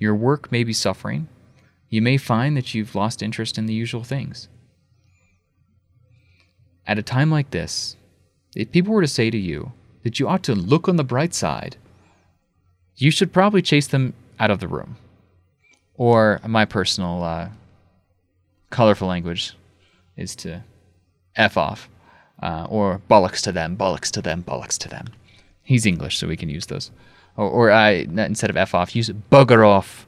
Your 0.00 0.16
work 0.16 0.50
may 0.50 0.64
be 0.64 0.72
suffering. 0.72 1.28
You 1.90 2.02
may 2.02 2.16
find 2.16 2.56
that 2.56 2.74
you've 2.74 2.96
lost 2.96 3.22
interest 3.22 3.56
in 3.56 3.66
the 3.66 3.72
usual 3.72 4.02
things. 4.02 4.48
At 6.86 6.98
a 6.98 7.02
time 7.02 7.30
like 7.30 7.50
this, 7.50 7.96
if 8.54 8.70
people 8.70 8.92
were 8.92 9.00
to 9.00 9.08
say 9.08 9.30
to 9.30 9.38
you 9.38 9.72
that 10.02 10.20
you 10.20 10.28
ought 10.28 10.42
to 10.44 10.54
look 10.54 10.88
on 10.88 10.96
the 10.96 11.04
bright 11.04 11.34
side, 11.34 11.76
you 12.96 13.10
should 13.10 13.32
probably 13.32 13.62
chase 13.62 13.86
them 13.86 14.14
out 14.38 14.50
of 14.50 14.60
the 14.60 14.68
room. 14.68 14.96
Or 15.96 16.40
my 16.46 16.64
personal 16.64 17.22
uh, 17.22 17.48
colorful 18.70 19.08
language 19.08 19.54
is 20.16 20.36
to 20.36 20.62
F 21.36 21.56
off. 21.56 21.88
Uh, 22.42 22.66
or 22.68 23.00
bollocks 23.08 23.40
to 23.42 23.52
them, 23.52 23.76
bollocks 23.76 24.10
to 24.10 24.20
them, 24.20 24.42
bollocks 24.42 24.76
to 24.76 24.88
them. 24.88 25.06
He's 25.62 25.86
English, 25.86 26.18
so 26.18 26.26
we 26.26 26.36
can 26.36 26.50
use 26.50 26.66
those. 26.66 26.90
Or, 27.36 27.48
or 27.48 27.70
I, 27.70 27.90
instead 27.90 28.50
of 28.50 28.56
F 28.56 28.74
off, 28.74 28.94
use 28.94 29.08
bugger 29.08 29.66
off. 29.66 30.06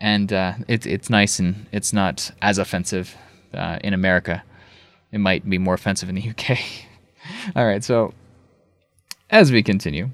And 0.00 0.32
uh, 0.32 0.54
it's 0.66 0.84
it's 0.84 1.08
nice 1.08 1.38
and 1.38 1.66
it's 1.70 1.92
not 1.92 2.32
as 2.42 2.58
offensive 2.58 3.16
uh, 3.54 3.78
in 3.84 3.94
America 3.94 4.42
it 5.12 5.18
might 5.18 5.48
be 5.48 5.58
more 5.58 5.74
offensive 5.74 6.08
in 6.08 6.14
the 6.16 6.30
UK. 6.30 6.58
All 7.54 7.66
right, 7.66 7.84
so 7.84 8.14
as 9.30 9.52
we 9.52 9.62
continue, 9.62 10.10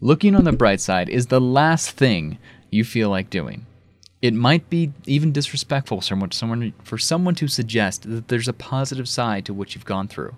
looking 0.00 0.34
on 0.34 0.44
the 0.44 0.52
bright 0.52 0.80
side 0.80 1.08
is 1.08 1.26
the 1.26 1.40
last 1.40 1.92
thing 1.92 2.38
you 2.70 2.84
feel 2.84 3.08
like 3.10 3.30
doing. 3.30 3.66
It 4.22 4.32
might 4.32 4.70
be 4.70 4.92
even 5.06 5.32
disrespectful 5.32 6.00
for 6.00 6.06
someone, 6.06 6.30
someone, 6.30 6.72
for 6.82 6.96
someone 6.96 7.34
to 7.34 7.48
suggest 7.48 8.08
that 8.08 8.28
there's 8.28 8.48
a 8.48 8.54
positive 8.54 9.08
side 9.08 9.44
to 9.46 9.54
what 9.54 9.74
you've 9.74 9.84
gone 9.84 10.08
through. 10.08 10.34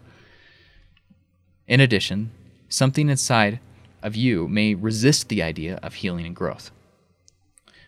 In 1.69 1.81
addition, 1.81 2.31
something 2.69 3.09
inside 3.09 3.61
of 4.03 4.17
you 4.17 4.49
may 4.49 4.75
resist 4.75 5.29
the 5.29 5.43
idea 5.43 5.79
of 5.83 5.95
healing 5.95 6.27
and 6.27 6.35
growth. 6.35 6.71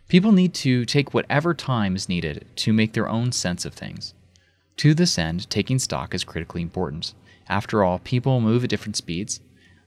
People 0.09 0.33
need 0.33 0.55
to 0.55 0.85
take 0.85 1.13
whatever 1.13 1.53
time 1.53 1.95
is 1.95 2.09
needed 2.09 2.47
to 2.57 2.73
make 2.73 2.93
their 2.93 3.09
own 3.09 3.31
sense 3.33 3.65
of 3.65 3.75
things. 3.75 4.15
To 4.79 4.95
this 4.95 5.19
end, 5.19 5.51
taking 5.51 5.81
stock 5.81 6.15
is 6.15 6.23
critically 6.23 6.63
important. 6.63 7.13
After 7.49 7.83
all, 7.83 7.99
people 7.99 8.41
move 8.41 8.63
at 8.63 8.71
different 8.71 8.95
speeds. 8.95 9.41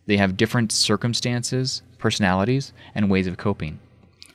They 0.05 0.17
have 0.17 0.35
different 0.35 0.73
circumstances, 0.73 1.81
personalities, 1.97 2.73
and 2.93 3.09
ways 3.09 3.25
of 3.25 3.37
coping. 3.37 3.79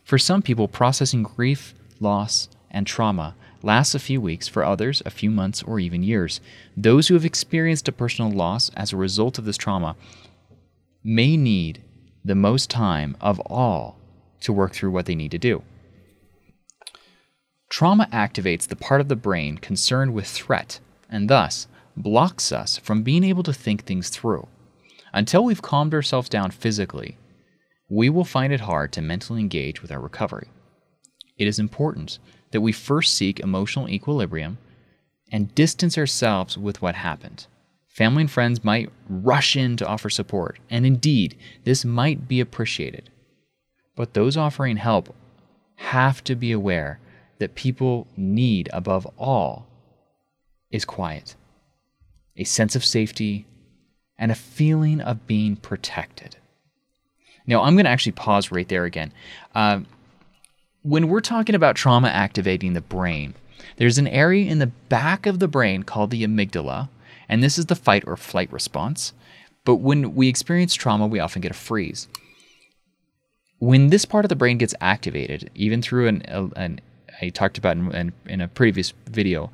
For 0.02 0.16
some 0.16 0.40
people, 0.40 0.66
processing 0.66 1.24
grief, 1.24 1.74
loss, 2.00 2.48
and 2.70 2.86
trauma 2.86 3.34
lasts 3.62 3.94
a 3.94 3.98
few 3.98 4.18
weeks, 4.18 4.48
for 4.48 4.64
others, 4.64 5.02
a 5.04 5.10
few 5.10 5.30
months 5.30 5.62
or 5.62 5.78
even 5.78 6.02
years. 6.02 6.40
Those 6.74 7.08
who 7.08 7.14
have 7.14 7.26
experienced 7.26 7.88
a 7.88 7.92
personal 7.92 8.30
loss 8.30 8.70
as 8.70 8.94
a 8.94 8.96
result 8.96 9.38
of 9.38 9.44
this 9.44 9.58
trauma 9.58 9.94
may 11.04 11.36
need 11.36 11.82
the 12.24 12.34
most 12.34 12.70
time 12.70 13.14
of 13.20 13.40
all 13.40 13.98
to 14.40 14.54
work 14.54 14.72
through 14.72 14.92
what 14.92 15.04
they 15.04 15.14
need 15.14 15.32
to 15.32 15.38
do. 15.38 15.62
Trauma 17.68 18.08
activates 18.12 18.66
the 18.66 18.76
part 18.76 19.00
of 19.00 19.08
the 19.08 19.16
brain 19.16 19.58
concerned 19.58 20.14
with 20.14 20.26
threat 20.26 20.80
and 21.08 21.28
thus 21.28 21.66
blocks 21.96 22.52
us 22.52 22.78
from 22.78 23.02
being 23.02 23.24
able 23.24 23.42
to 23.42 23.52
think 23.52 23.84
things 23.84 24.08
through. 24.08 24.46
Until 25.12 25.44
we've 25.44 25.62
calmed 25.62 25.94
ourselves 25.94 26.28
down 26.28 26.50
physically, 26.50 27.16
we 27.88 28.10
will 28.10 28.24
find 28.24 28.52
it 28.52 28.60
hard 28.60 28.92
to 28.92 29.02
mentally 29.02 29.40
engage 29.40 29.82
with 29.82 29.90
our 29.90 30.00
recovery. 30.00 30.48
It 31.38 31.46
is 31.46 31.58
important 31.58 32.18
that 32.50 32.60
we 32.60 32.72
first 32.72 33.14
seek 33.14 33.40
emotional 33.40 33.88
equilibrium 33.88 34.58
and 35.32 35.54
distance 35.54 35.98
ourselves 35.98 36.56
with 36.56 36.82
what 36.82 36.94
happened. 36.94 37.46
Family 37.88 38.22
and 38.22 38.30
friends 38.30 38.62
might 38.62 38.92
rush 39.08 39.56
in 39.56 39.76
to 39.78 39.86
offer 39.86 40.10
support, 40.10 40.58
and 40.68 40.84
indeed, 40.84 41.36
this 41.64 41.84
might 41.84 42.28
be 42.28 42.40
appreciated. 42.40 43.10
But 43.94 44.14
those 44.14 44.36
offering 44.36 44.76
help 44.76 45.14
have 45.76 46.22
to 46.24 46.34
be 46.34 46.52
aware 46.52 47.00
that 47.38 47.54
people 47.54 48.06
need 48.16 48.68
above 48.72 49.06
all 49.18 49.66
is 50.70 50.84
quiet, 50.84 51.34
a 52.36 52.44
sense 52.44 52.74
of 52.74 52.84
safety, 52.84 53.46
and 54.18 54.30
a 54.30 54.36
feeling 54.36 55.00
of 55.00 55.26
being 55.26 55.56
protected. 55.56 56.36
Now, 57.46 57.62
I'm 57.62 57.74
going 57.74 57.84
to 57.84 57.90
actually 57.90 58.12
pause 58.12 58.50
right 58.50 58.68
there 58.68 58.84
again. 58.84 59.12
Uh, 59.54 59.80
when 60.82 61.08
we're 61.08 61.20
talking 61.20 61.54
about 61.54 61.76
trauma 61.76 62.08
activating 62.08 62.72
the 62.72 62.80
brain, 62.80 63.34
there's 63.76 63.98
an 63.98 64.08
area 64.08 64.50
in 64.50 64.58
the 64.58 64.66
back 64.66 65.26
of 65.26 65.38
the 65.38 65.48
brain 65.48 65.82
called 65.82 66.10
the 66.10 66.24
amygdala, 66.24 66.88
and 67.28 67.42
this 67.42 67.58
is 67.58 67.66
the 67.66 67.74
fight 67.74 68.04
or 68.06 68.16
flight 68.16 68.52
response. 68.52 69.12
But 69.64 69.76
when 69.76 70.14
we 70.14 70.28
experience 70.28 70.74
trauma, 70.74 71.06
we 71.06 71.18
often 71.18 71.42
get 71.42 71.50
a 71.50 71.54
freeze. 71.54 72.08
When 73.58 73.88
this 73.88 74.04
part 74.04 74.24
of 74.24 74.28
the 74.28 74.36
brain 74.36 74.58
gets 74.58 74.74
activated, 74.80 75.50
even 75.54 75.82
through 75.82 76.08
an, 76.08 76.22
an 76.56 76.80
I 77.20 77.30
talked 77.30 77.58
about 77.58 77.76
in, 77.76 78.12
in 78.26 78.40
a 78.40 78.48
previous 78.48 78.92
video, 79.08 79.50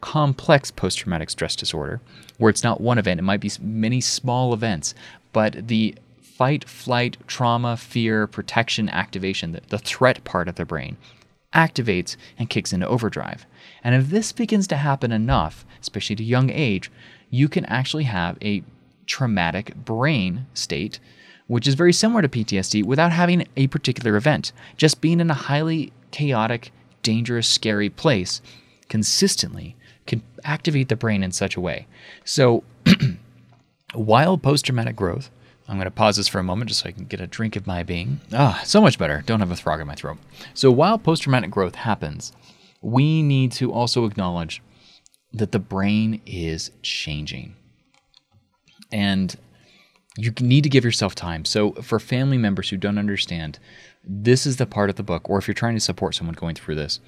complex 0.00 0.70
post 0.70 0.98
traumatic 0.98 1.30
stress 1.30 1.56
disorder, 1.56 2.00
where 2.38 2.50
it's 2.50 2.62
not 2.62 2.80
one 2.80 2.98
event, 2.98 3.20
it 3.20 3.24
might 3.24 3.40
be 3.40 3.50
many 3.60 4.00
small 4.00 4.52
events, 4.52 4.94
but 5.32 5.68
the 5.68 5.94
fight, 6.20 6.68
flight, 6.68 7.16
trauma, 7.26 7.76
fear, 7.76 8.26
protection 8.26 8.88
activation, 8.90 9.52
the, 9.52 9.60
the 9.68 9.78
threat 9.78 10.22
part 10.24 10.48
of 10.48 10.54
the 10.54 10.64
brain, 10.64 10.96
activates 11.52 12.16
and 12.38 12.48
kicks 12.48 12.72
into 12.72 12.86
overdrive. 12.86 13.44
And 13.82 13.94
if 13.94 14.10
this 14.10 14.32
begins 14.32 14.66
to 14.68 14.76
happen 14.76 15.10
enough, 15.10 15.66
especially 15.80 16.14
at 16.14 16.20
a 16.20 16.24
young 16.24 16.50
age, 16.50 16.90
you 17.30 17.48
can 17.48 17.64
actually 17.64 18.04
have 18.04 18.38
a 18.42 18.62
traumatic 19.06 19.74
brain 19.74 20.46
state, 20.54 21.00
which 21.46 21.66
is 21.66 21.74
very 21.74 21.92
similar 21.92 22.22
to 22.22 22.28
PTSD 22.28 22.84
without 22.84 23.10
having 23.10 23.46
a 23.56 23.66
particular 23.68 24.16
event. 24.16 24.52
Just 24.76 25.00
being 25.00 25.20
in 25.20 25.30
a 25.30 25.34
highly 25.34 25.92
chaotic, 26.10 26.70
dangerous, 27.02 27.48
scary 27.48 27.90
place 27.90 28.40
consistently 28.88 29.76
can 30.06 30.22
activate 30.44 30.88
the 30.88 30.96
brain 30.96 31.22
in 31.22 31.32
such 31.32 31.56
a 31.56 31.60
way. 31.60 31.86
So, 32.24 32.64
while 33.94 34.38
post 34.38 34.64
traumatic 34.64 34.96
growth, 34.96 35.30
I'm 35.68 35.76
going 35.76 35.84
to 35.84 35.90
pause 35.90 36.16
this 36.16 36.28
for 36.28 36.38
a 36.38 36.42
moment 36.44 36.70
just 36.70 36.80
so 36.80 36.88
I 36.88 36.92
can 36.92 37.04
get 37.04 37.20
a 37.20 37.26
drink 37.26 37.54
of 37.54 37.66
my 37.66 37.82
being. 37.82 38.20
Ah, 38.32 38.62
so 38.64 38.80
much 38.80 38.98
better. 38.98 39.22
Don't 39.26 39.40
have 39.40 39.50
a 39.50 39.56
frog 39.56 39.80
in 39.80 39.86
my 39.86 39.94
throat. 39.94 40.16
So, 40.54 40.70
while 40.70 40.98
post 40.98 41.22
traumatic 41.22 41.50
growth 41.50 41.74
happens, 41.74 42.32
we 42.80 43.22
need 43.22 43.52
to 43.52 43.72
also 43.72 44.06
acknowledge 44.06 44.62
that 45.32 45.52
the 45.52 45.58
brain 45.58 46.22
is 46.24 46.70
changing. 46.82 47.54
And 48.90 49.36
you 50.16 50.32
need 50.40 50.64
to 50.64 50.70
give 50.70 50.84
yourself 50.84 51.14
time. 51.14 51.44
So, 51.44 51.72
for 51.72 52.00
family 52.00 52.38
members 52.38 52.70
who 52.70 52.78
don't 52.78 52.98
understand, 52.98 53.58
this 54.08 54.46
is 54.46 54.56
the 54.56 54.66
part 54.66 54.88
of 54.88 54.96
the 54.96 55.02
book, 55.02 55.28
or 55.28 55.38
if 55.38 55.46
you're 55.46 55.54
trying 55.54 55.74
to 55.74 55.80
support 55.80 56.14
someone 56.14 56.34
going 56.34 56.54
through 56.54 56.76
this, 56.76 57.00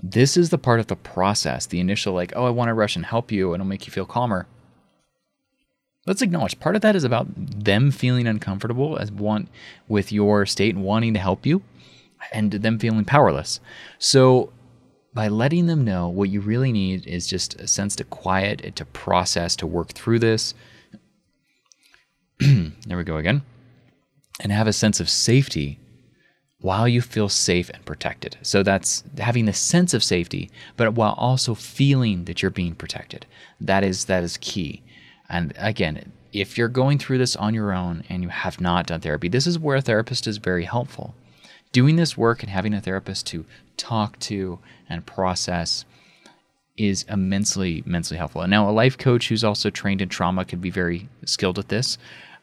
this 0.00 0.36
is 0.36 0.50
the 0.50 0.58
part 0.58 0.78
of 0.78 0.86
the 0.86 0.96
process, 0.96 1.66
the 1.66 1.80
initial, 1.80 2.14
like, 2.14 2.32
oh, 2.36 2.44
I 2.44 2.50
want 2.50 2.68
to 2.68 2.74
rush 2.74 2.94
and 2.94 3.04
help 3.04 3.32
you, 3.32 3.52
and 3.52 3.60
it'll 3.60 3.68
make 3.68 3.86
you 3.86 3.92
feel 3.92 4.06
calmer. 4.06 4.46
Let's 6.06 6.22
acknowledge 6.22 6.60
part 6.60 6.76
of 6.76 6.82
that 6.82 6.94
is 6.94 7.02
about 7.02 7.26
them 7.34 7.90
feeling 7.90 8.28
uncomfortable 8.28 8.96
as 8.96 9.10
one 9.10 9.48
with 9.88 10.12
your 10.12 10.46
state 10.46 10.76
and 10.76 10.84
wanting 10.84 11.14
to 11.14 11.20
help 11.20 11.44
you, 11.44 11.62
and 12.32 12.52
them 12.52 12.78
feeling 12.78 13.04
powerless. 13.04 13.58
So, 13.98 14.52
by 15.12 15.28
letting 15.28 15.66
them 15.66 15.84
know 15.84 16.08
what 16.08 16.28
you 16.28 16.40
really 16.42 16.72
need 16.72 17.06
is 17.06 17.26
just 17.26 17.54
a 17.54 17.66
sense 17.66 17.96
to 17.96 18.04
quiet, 18.04 18.76
to 18.76 18.84
process, 18.84 19.56
to 19.56 19.66
work 19.66 19.94
through 19.94 20.18
this, 20.18 20.54
there 22.38 22.98
we 22.98 23.02
go 23.02 23.16
again. 23.16 23.42
And 24.38 24.52
have 24.52 24.66
a 24.66 24.72
sense 24.74 25.00
of 25.00 25.08
safety 25.08 25.80
while 26.66 26.88
you 26.88 27.00
feel 27.00 27.28
safe 27.28 27.70
and 27.72 27.84
protected. 27.84 28.36
So 28.42 28.64
that's 28.64 29.04
having 29.18 29.44
the 29.44 29.52
sense 29.52 29.94
of 29.94 30.02
safety, 30.02 30.50
but 30.76 30.94
while 30.94 31.14
also 31.16 31.54
feeling 31.54 32.24
that 32.24 32.42
you're 32.42 32.50
being 32.50 32.74
protected. 32.74 33.24
That 33.60 33.84
is 33.84 34.06
that 34.06 34.24
is 34.24 34.36
key. 34.38 34.82
And 35.28 35.52
again, 35.58 36.10
if 36.32 36.58
you're 36.58 36.66
going 36.66 36.98
through 36.98 37.18
this 37.18 37.36
on 37.36 37.54
your 37.54 37.72
own 37.72 38.02
and 38.08 38.20
you 38.24 38.30
have 38.30 38.60
not 38.60 38.88
done 38.88 39.00
therapy, 39.00 39.28
this 39.28 39.46
is 39.46 39.60
where 39.60 39.76
a 39.76 39.80
therapist 39.80 40.26
is 40.26 40.38
very 40.38 40.64
helpful. 40.64 41.14
Doing 41.70 41.94
this 41.94 42.16
work 42.16 42.42
and 42.42 42.50
having 42.50 42.74
a 42.74 42.80
therapist 42.80 43.28
to 43.28 43.44
talk 43.76 44.18
to 44.30 44.58
and 44.88 45.06
process 45.06 45.84
is 46.76 47.04
immensely, 47.08 47.84
immensely 47.86 48.16
helpful. 48.16 48.42
And 48.42 48.50
now, 48.50 48.68
a 48.68 48.72
life 48.72 48.98
coach 48.98 49.28
who's 49.28 49.44
also 49.44 49.70
trained 49.70 50.02
in 50.02 50.08
trauma 50.08 50.44
could 50.44 50.60
be 50.60 50.70
very 50.70 51.08
skilled 51.26 51.60
at 51.60 51.68
this. 51.68 51.96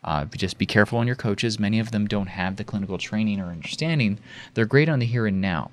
Uh, 0.04 0.26
just 0.26 0.58
be 0.58 0.66
careful 0.66 1.00
on 1.00 1.08
your 1.08 1.16
coaches. 1.16 1.60
Many 1.60 1.80
of 1.80 1.92
them 1.92 2.08
don't 2.08 2.28
have 2.28 2.58
the 2.58 2.64
clinical 2.64 2.98
training 2.98 3.40
or 3.40 3.46
understanding. 3.46 4.20
They're 4.54 4.66
great 4.66 4.90
on 4.90 5.00
the 5.00 5.06
here 5.06 5.26
and 5.26 5.40
now. 5.40 5.72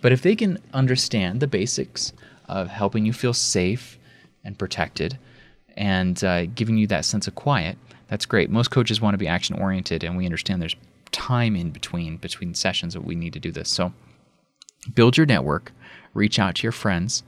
But 0.00 0.12
if 0.12 0.22
they 0.22 0.34
can 0.34 0.58
understand 0.72 1.40
the 1.40 1.46
basics 1.46 2.12
of 2.48 2.68
helping 2.68 3.06
you 3.06 3.12
feel 3.12 3.34
safe 3.34 3.98
and 4.44 4.58
protected 4.58 5.18
and 5.76 6.22
uh, 6.24 6.46
giving 6.46 6.76
you 6.76 6.86
that 6.88 7.04
sense 7.04 7.28
of 7.28 7.34
quiet, 7.34 7.78
that's 8.08 8.26
great. 8.26 8.50
Most 8.50 8.70
coaches 8.70 9.00
want 9.00 9.14
to 9.14 9.18
be 9.18 9.28
action 9.28 9.60
oriented, 9.60 10.02
and 10.02 10.16
we 10.16 10.24
understand 10.24 10.60
there's 10.60 10.76
time 11.12 11.54
in 11.54 11.70
between 11.70 12.16
between 12.16 12.54
sessions 12.54 12.94
that 12.94 13.04
we 13.04 13.14
need 13.14 13.32
to 13.34 13.40
do 13.40 13.52
this. 13.52 13.68
So 13.68 13.92
build 14.94 15.16
your 15.16 15.26
network, 15.26 15.72
reach 16.14 16.38
out 16.38 16.56
to 16.56 16.62
your 16.62 16.72
friends, 16.72 17.22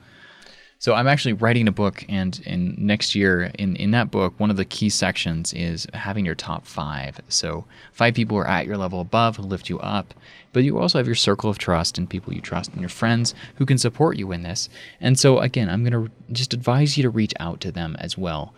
so 0.82 0.94
I'm 0.94 1.06
actually 1.06 1.34
writing 1.34 1.68
a 1.68 1.70
book, 1.72 2.04
and 2.08 2.42
in 2.44 2.74
next 2.76 3.14
year, 3.14 3.52
in 3.56 3.76
in 3.76 3.92
that 3.92 4.10
book, 4.10 4.34
one 4.40 4.50
of 4.50 4.56
the 4.56 4.64
key 4.64 4.88
sections 4.88 5.52
is 5.52 5.86
having 5.94 6.26
your 6.26 6.34
top 6.34 6.66
five. 6.66 7.20
So 7.28 7.66
five 7.92 8.14
people 8.14 8.36
who 8.36 8.40
are 8.40 8.48
at 8.48 8.66
your 8.66 8.76
level 8.76 9.00
above 9.00 9.36
who 9.36 9.44
lift 9.44 9.68
you 9.68 9.78
up, 9.78 10.12
but 10.52 10.64
you 10.64 10.80
also 10.80 10.98
have 10.98 11.06
your 11.06 11.14
circle 11.14 11.48
of 11.48 11.58
trust 11.58 11.98
and 11.98 12.10
people 12.10 12.34
you 12.34 12.40
trust 12.40 12.72
and 12.72 12.80
your 12.80 12.88
friends 12.88 13.32
who 13.54 13.64
can 13.64 13.78
support 13.78 14.16
you 14.16 14.32
in 14.32 14.42
this. 14.42 14.68
And 15.00 15.16
so 15.16 15.38
again, 15.38 15.70
I'm 15.70 15.88
to 15.88 16.10
just 16.32 16.52
advise 16.52 16.96
you 16.96 17.04
to 17.04 17.10
reach 17.10 17.34
out 17.38 17.60
to 17.60 17.70
them 17.70 17.94
as 18.00 18.18
well, 18.18 18.52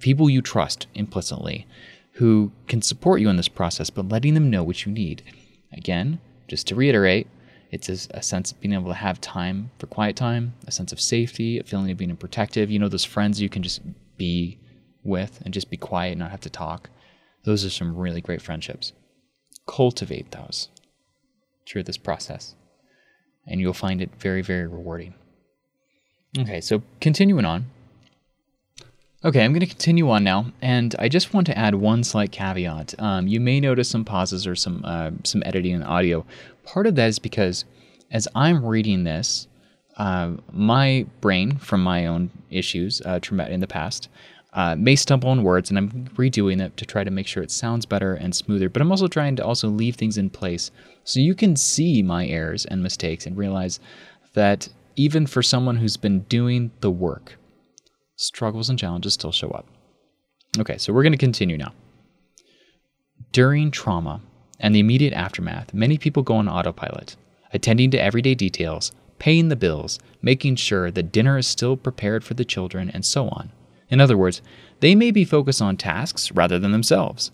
people 0.00 0.28
you 0.28 0.42
trust 0.42 0.88
implicitly, 0.96 1.68
who 2.14 2.50
can 2.66 2.82
support 2.82 3.20
you 3.20 3.28
in 3.28 3.36
this 3.36 3.46
process, 3.46 3.88
but 3.88 4.08
letting 4.08 4.34
them 4.34 4.50
know 4.50 4.64
what 4.64 4.84
you 4.84 4.90
need. 4.90 5.22
Again, 5.72 6.18
just 6.48 6.66
to 6.66 6.74
reiterate 6.74 7.28
it's 7.72 7.88
a, 7.88 8.18
a, 8.18 8.22
sense 8.22 8.52
of 8.52 8.60
being 8.60 8.74
able 8.74 8.88
to 8.90 8.94
have 8.94 9.20
time 9.20 9.70
for 9.78 9.86
quiet 9.86 10.14
time, 10.14 10.52
a 10.66 10.70
sense 10.70 10.92
of 10.92 11.00
safety, 11.00 11.58
a 11.58 11.64
feeling 11.64 11.90
of 11.90 11.96
being 11.96 12.14
protective. 12.16 12.70
You 12.70 12.78
know, 12.78 12.88
those 12.88 13.04
friends 13.04 13.40
you 13.40 13.48
can 13.48 13.62
just 13.62 13.80
be 14.18 14.58
with 15.02 15.40
and 15.44 15.54
just 15.54 15.70
be 15.70 15.78
quiet 15.78 16.12
and 16.12 16.20
not 16.20 16.30
have 16.30 16.42
to 16.42 16.50
talk. 16.50 16.90
Those 17.44 17.64
are 17.64 17.70
some 17.70 17.96
really 17.96 18.20
great 18.20 18.42
friendships. 18.42 18.92
Cultivate 19.66 20.30
those 20.30 20.68
through 21.66 21.84
this 21.84 21.96
process, 21.96 22.54
and 23.46 23.60
you'll 23.60 23.72
find 23.72 24.02
it 24.02 24.10
very, 24.18 24.42
very 24.42 24.66
rewarding. 24.66 25.14
Okay, 26.38 26.60
so 26.60 26.82
continuing 27.00 27.44
on. 27.44 27.66
Okay, 29.24 29.44
I'm 29.44 29.52
going 29.52 29.60
to 29.60 29.66
continue 29.66 30.10
on 30.10 30.24
now, 30.24 30.46
and 30.60 30.96
I 30.98 31.08
just 31.08 31.32
want 31.32 31.46
to 31.46 31.56
add 31.56 31.76
one 31.76 32.02
slight 32.02 32.32
caveat. 32.32 32.92
Um, 32.98 33.28
you 33.28 33.38
may 33.38 33.60
notice 33.60 33.88
some 33.88 34.04
pauses 34.04 34.48
or 34.48 34.56
some 34.56 34.82
uh, 34.84 35.12
some 35.22 35.44
editing 35.46 35.74
in 35.74 35.80
the 35.80 35.86
audio. 35.86 36.26
Part 36.64 36.88
of 36.88 36.96
that 36.96 37.06
is 37.06 37.20
because 37.20 37.64
as 38.10 38.26
I'm 38.34 38.66
reading 38.66 39.04
this, 39.04 39.46
uh, 39.96 40.32
my 40.50 41.06
brain, 41.20 41.56
from 41.56 41.84
my 41.84 42.06
own 42.06 42.32
issues 42.50 43.00
uh, 43.02 43.20
in 43.48 43.60
the 43.60 43.68
past, 43.68 44.08
uh, 44.54 44.74
may 44.74 44.96
stumble 44.96 45.28
on 45.28 45.44
words, 45.44 45.70
and 45.70 45.78
I'm 45.78 46.08
redoing 46.16 46.60
it 46.60 46.76
to 46.78 46.84
try 46.84 47.04
to 47.04 47.10
make 47.12 47.28
sure 47.28 47.44
it 47.44 47.52
sounds 47.52 47.86
better 47.86 48.14
and 48.14 48.34
smoother. 48.34 48.68
But 48.68 48.82
I'm 48.82 48.90
also 48.90 49.06
trying 49.06 49.36
to 49.36 49.44
also 49.44 49.68
leave 49.68 49.94
things 49.94 50.18
in 50.18 50.30
place 50.30 50.72
so 51.04 51.20
you 51.20 51.36
can 51.36 51.54
see 51.54 52.02
my 52.02 52.26
errors 52.26 52.64
and 52.64 52.82
mistakes 52.82 53.24
and 53.24 53.36
realize 53.36 53.78
that 54.34 54.68
even 54.96 55.28
for 55.28 55.44
someone 55.44 55.76
who's 55.76 55.96
been 55.96 56.22
doing 56.22 56.72
the 56.80 56.90
work 56.90 57.38
struggles 58.16 58.68
and 58.68 58.78
challenges 58.78 59.14
still 59.14 59.32
show 59.32 59.50
up. 59.50 59.66
Okay, 60.58 60.78
so 60.78 60.92
we're 60.92 61.02
going 61.02 61.12
to 61.12 61.18
continue 61.18 61.56
now. 61.56 61.72
During 63.32 63.70
trauma 63.70 64.20
and 64.60 64.74
the 64.74 64.80
immediate 64.80 65.14
aftermath, 65.14 65.72
many 65.72 65.96
people 65.96 66.22
go 66.22 66.36
on 66.36 66.48
autopilot, 66.48 67.16
attending 67.52 67.90
to 67.92 68.02
everyday 68.02 68.34
details, 68.34 68.92
paying 69.18 69.48
the 69.48 69.56
bills, 69.56 69.98
making 70.20 70.56
sure 70.56 70.90
that 70.90 71.12
dinner 71.12 71.38
is 71.38 71.46
still 71.46 71.76
prepared 71.76 72.24
for 72.24 72.34
the 72.34 72.44
children, 72.44 72.90
and 72.90 73.04
so 73.04 73.28
on. 73.28 73.50
In 73.88 74.00
other 74.00 74.16
words, 74.16 74.42
they 74.80 74.94
may 74.94 75.10
be 75.10 75.24
focused 75.24 75.62
on 75.62 75.76
tasks 75.76 76.32
rather 76.32 76.58
than 76.58 76.72
themselves. 76.72 77.30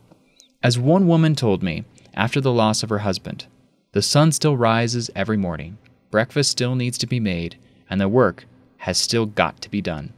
As 0.62 0.78
one 0.78 1.06
woman 1.06 1.34
told 1.34 1.62
me 1.62 1.84
after 2.14 2.40
the 2.40 2.52
loss 2.52 2.82
of 2.82 2.90
her 2.90 2.98
husband, 2.98 3.46
the 3.92 4.02
sun 4.02 4.32
still 4.32 4.56
rises 4.56 5.10
every 5.14 5.36
morning, 5.36 5.78
breakfast 6.10 6.50
still 6.50 6.74
needs 6.74 6.98
to 6.98 7.06
be 7.06 7.20
made, 7.20 7.56
and 7.88 8.00
the 8.00 8.08
work 8.08 8.44
has 8.78 8.98
still 8.98 9.26
got 9.26 9.60
to 9.62 9.70
be 9.70 9.80
done. 9.80 10.12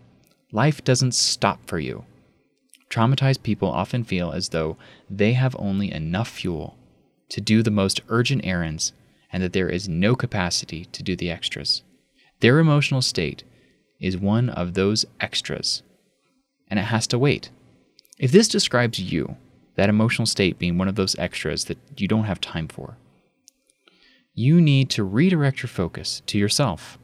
Life 0.53 0.83
doesn't 0.83 1.15
stop 1.15 1.61
for 1.67 1.79
you. 1.79 2.05
Traumatized 2.91 3.43
people 3.43 3.69
often 3.69 4.03
feel 4.03 4.33
as 4.33 4.49
though 4.49 4.77
they 5.09 5.35
have 5.35 5.55
only 5.59 5.93
enough 5.93 6.29
fuel 6.29 6.77
to 7.29 7.41
do 7.41 7.63
the 7.63 7.71
most 7.71 8.01
urgent 8.09 8.45
errands 8.45 8.93
and 9.33 9.43
that 9.43 9.53
there 9.53 9.69
is 9.69 9.89
no 9.89 10.17
capacity 10.17 10.87
to 10.87 11.03
do 11.03 11.15
the 11.15 11.31
extras. 11.31 11.83
Their 12.41 12.59
emotional 12.59 13.03
state 13.03 13.45
is 14.01 14.17
one 14.17 14.49
of 14.49 14.75
those 14.75 15.05
extras, 15.21 15.83
and 16.69 16.81
it 16.81 16.85
has 16.85 17.07
to 17.09 17.19
wait. 17.19 17.51
If 18.19 18.33
this 18.33 18.49
describes 18.49 18.99
you, 18.99 19.37
that 19.77 19.89
emotional 19.89 20.27
state 20.27 20.59
being 20.59 20.77
one 20.77 20.89
of 20.89 20.97
those 20.97 21.17
extras 21.19 21.67
that 21.67 21.79
you 21.97 22.09
don't 22.09 22.25
have 22.25 22.41
time 22.41 22.67
for, 22.67 22.97
you 24.35 24.61
need 24.61 24.91
to 24.91 25.05
redirect 25.05 25.63
your 25.63 25.69
focus 25.69 26.23
to 26.27 26.39
yourself. 26.39 26.99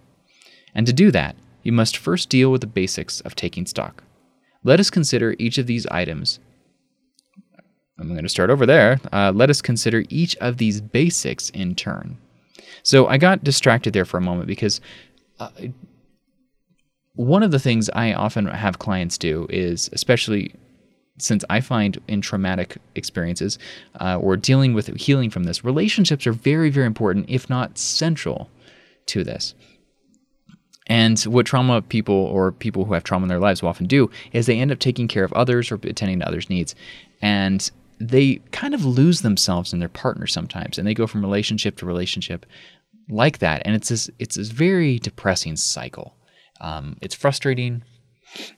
And 0.74 0.86
to 0.86 0.92
do 0.92 1.10
that, 1.12 1.36
you 1.66 1.72
must 1.72 1.96
first 1.96 2.28
deal 2.28 2.50
with 2.50 2.60
the 2.60 2.66
basics 2.66 3.20
of 3.22 3.34
taking 3.34 3.66
stock. 3.66 4.04
Let 4.64 4.80
us 4.80 4.88
consider 4.88 5.36
each 5.38 5.58
of 5.58 5.66
these 5.66 5.86
items 5.88 6.38
I'm 7.98 8.08
going 8.08 8.22
to 8.24 8.28
start 8.28 8.50
over 8.50 8.66
there. 8.66 9.00
Uh, 9.12 9.32
let 9.34 9.50
us 9.50 9.62
consider 9.62 10.04
each 10.08 10.36
of 10.36 10.58
these 10.58 10.80
basics 10.80 11.50
in 11.50 11.74
turn. 11.74 12.18
So 12.82 13.06
I 13.06 13.16
got 13.16 13.42
distracted 13.42 13.92
there 13.92 14.04
for 14.04 14.18
a 14.18 14.22
moment 14.22 14.46
because 14.46 14.80
uh, 15.40 15.48
one 17.14 17.42
of 17.42 17.50
the 17.50 17.58
things 17.58 17.88
I 17.90 18.12
often 18.12 18.46
have 18.46 18.78
clients 18.78 19.16
do 19.16 19.46
is, 19.48 19.88
especially 19.92 20.54
since 21.18 21.42
I 21.48 21.62
find 21.62 21.98
in 22.06 22.20
traumatic 22.20 22.76
experiences 22.94 23.58
uh, 23.98 24.18
or 24.18 24.36
dealing 24.36 24.74
with 24.74 24.94
healing 24.96 25.30
from 25.30 25.44
this, 25.44 25.64
relationships 25.64 26.26
are 26.26 26.32
very, 26.32 26.68
very 26.68 26.86
important, 26.86 27.30
if 27.30 27.48
not 27.48 27.78
central 27.78 28.50
to 29.06 29.24
this. 29.24 29.54
And 30.88 31.18
what 31.22 31.46
trauma 31.46 31.82
people 31.82 32.14
or 32.14 32.52
people 32.52 32.84
who 32.84 32.94
have 32.94 33.04
trauma 33.04 33.24
in 33.24 33.28
their 33.28 33.40
lives 33.40 33.60
will 33.60 33.68
often 33.68 33.86
do 33.86 34.10
is 34.32 34.46
they 34.46 34.58
end 34.58 34.70
up 34.70 34.78
taking 34.78 35.08
care 35.08 35.24
of 35.24 35.32
others 35.32 35.70
or 35.70 35.76
attending 35.82 36.20
to 36.20 36.28
others' 36.28 36.48
needs. 36.48 36.74
And 37.20 37.68
they 37.98 38.36
kind 38.52 38.74
of 38.74 38.84
lose 38.84 39.22
themselves 39.22 39.72
in 39.72 39.80
their 39.80 39.88
partner 39.88 40.26
sometimes. 40.26 40.78
And 40.78 40.86
they 40.86 40.94
go 40.94 41.06
from 41.06 41.22
relationship 41.22 41.76
to 41.78 41.86
relationship 41.86 42.46
like 43.08 43.38
that. 43.38 43.62
And 43.64 43.74
it's 43.74 43.88
this, 43.88 44.10
it's 44.18 44.36
this 44.36 44.48
very 44.48 44.98
depressing 44.98 45.56
cycle. 45.56 46.14
Um, 46.60 46.96
it's 47.00 47.14
frustrating. 47.14 47.82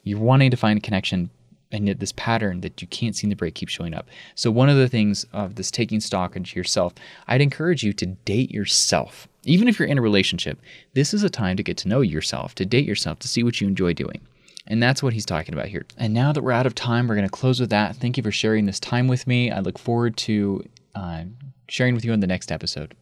You're 0.03 0.19
wanting 0.19 0.51
to 0.51 0.57
find 0.57 0.79
a 0.79 0.83
connection, 0.83 1.31
and 1.71 1.87
yet 1.87 2.01
this 2.01 2.13
pattern 2.13 2.61
that 2.63 2.81
you 2.81 2.89
can't 2.89 3.15
seem 3.15 3.31
to 3.31 3.37
break 3.37 3.55
keeps 3.55 3.73
showing 3.73 3.95
up. 3.95 4.09
So 4.35 4.51
one 4.51 4.69
of 4.69 4.77
the 4.77 4.89
things 4.89 5.25
of 5.33 5.57
this 5.57 5.71
taking 5.71 6.01
stock 6.01 6.37
into 6.37 6.57
yourself, 6.59 6.95
I'd 7.27 7.41
encourage 7.41 7.83
you 7.83 7.93
to 7.95 8.07
date 8.07 8.51
yourself. 8.51 9.29
Even 9.45 9.69
if 9.69 9.79
you're 9.79 9.89
in 9.89 9.99
a 9.99 10.03
relationship, 10.03 10.59
this 10.95 11.13
is 11.13 11.23
a 11.23 11.31
time 11.31 11.57
to 11.57 11.63
get 11.63 11.77
to 11.79 11.89
know 11.89 12.01
yourself, 12.01 12.55
to 12.57 12.67
date 12.67 12.87
yourself, 12.87 13.19
to 13.21 13.29
see 13.29 13.43
what 13.43 13.61
you 13.61 13.69
enjoy 13.69 13.93
doing. 13.93 14.21
And 14.67 14.83
that's 14.83 15.03
what 15.03 15.15
he's 15.15 15.27
talking 15.27 15.55
about 15.55 15.69
here. 15.69 15.87
And 15.97 16.13
now 16.13 16.33
that 16.33 16.43
we're 16.43 16.53
out 16.53 16.67
of 16.67 16.75
time, 16.75 17.09
we're 17.09 17.15
going 17.15 17.27
to 17.27 17.33
close 17.33 17.59
with 17.59 17.71
that. 17.71 17.97
Thank 17.97 18.17
you 18.17 18.23
for 18.23 18.31
sharing 18.31 18.67
this 18.67 18.79
time 18.81 19.09
with 19.09 19.27
me. 19.27 19.51
I 19.51 19.61
look 19.61 19.79
forward 19.79 20.17
to 20.19 20.63
uh, 20.95 21.25
sharing 21.69 21.95
with 21.95 22.05
you 22.05 22.13
in 22.13 22.21
the 22.21 22.27
next 22.27 22.53
episode. 22.53 22.95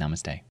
Namaste. 0.00 0.42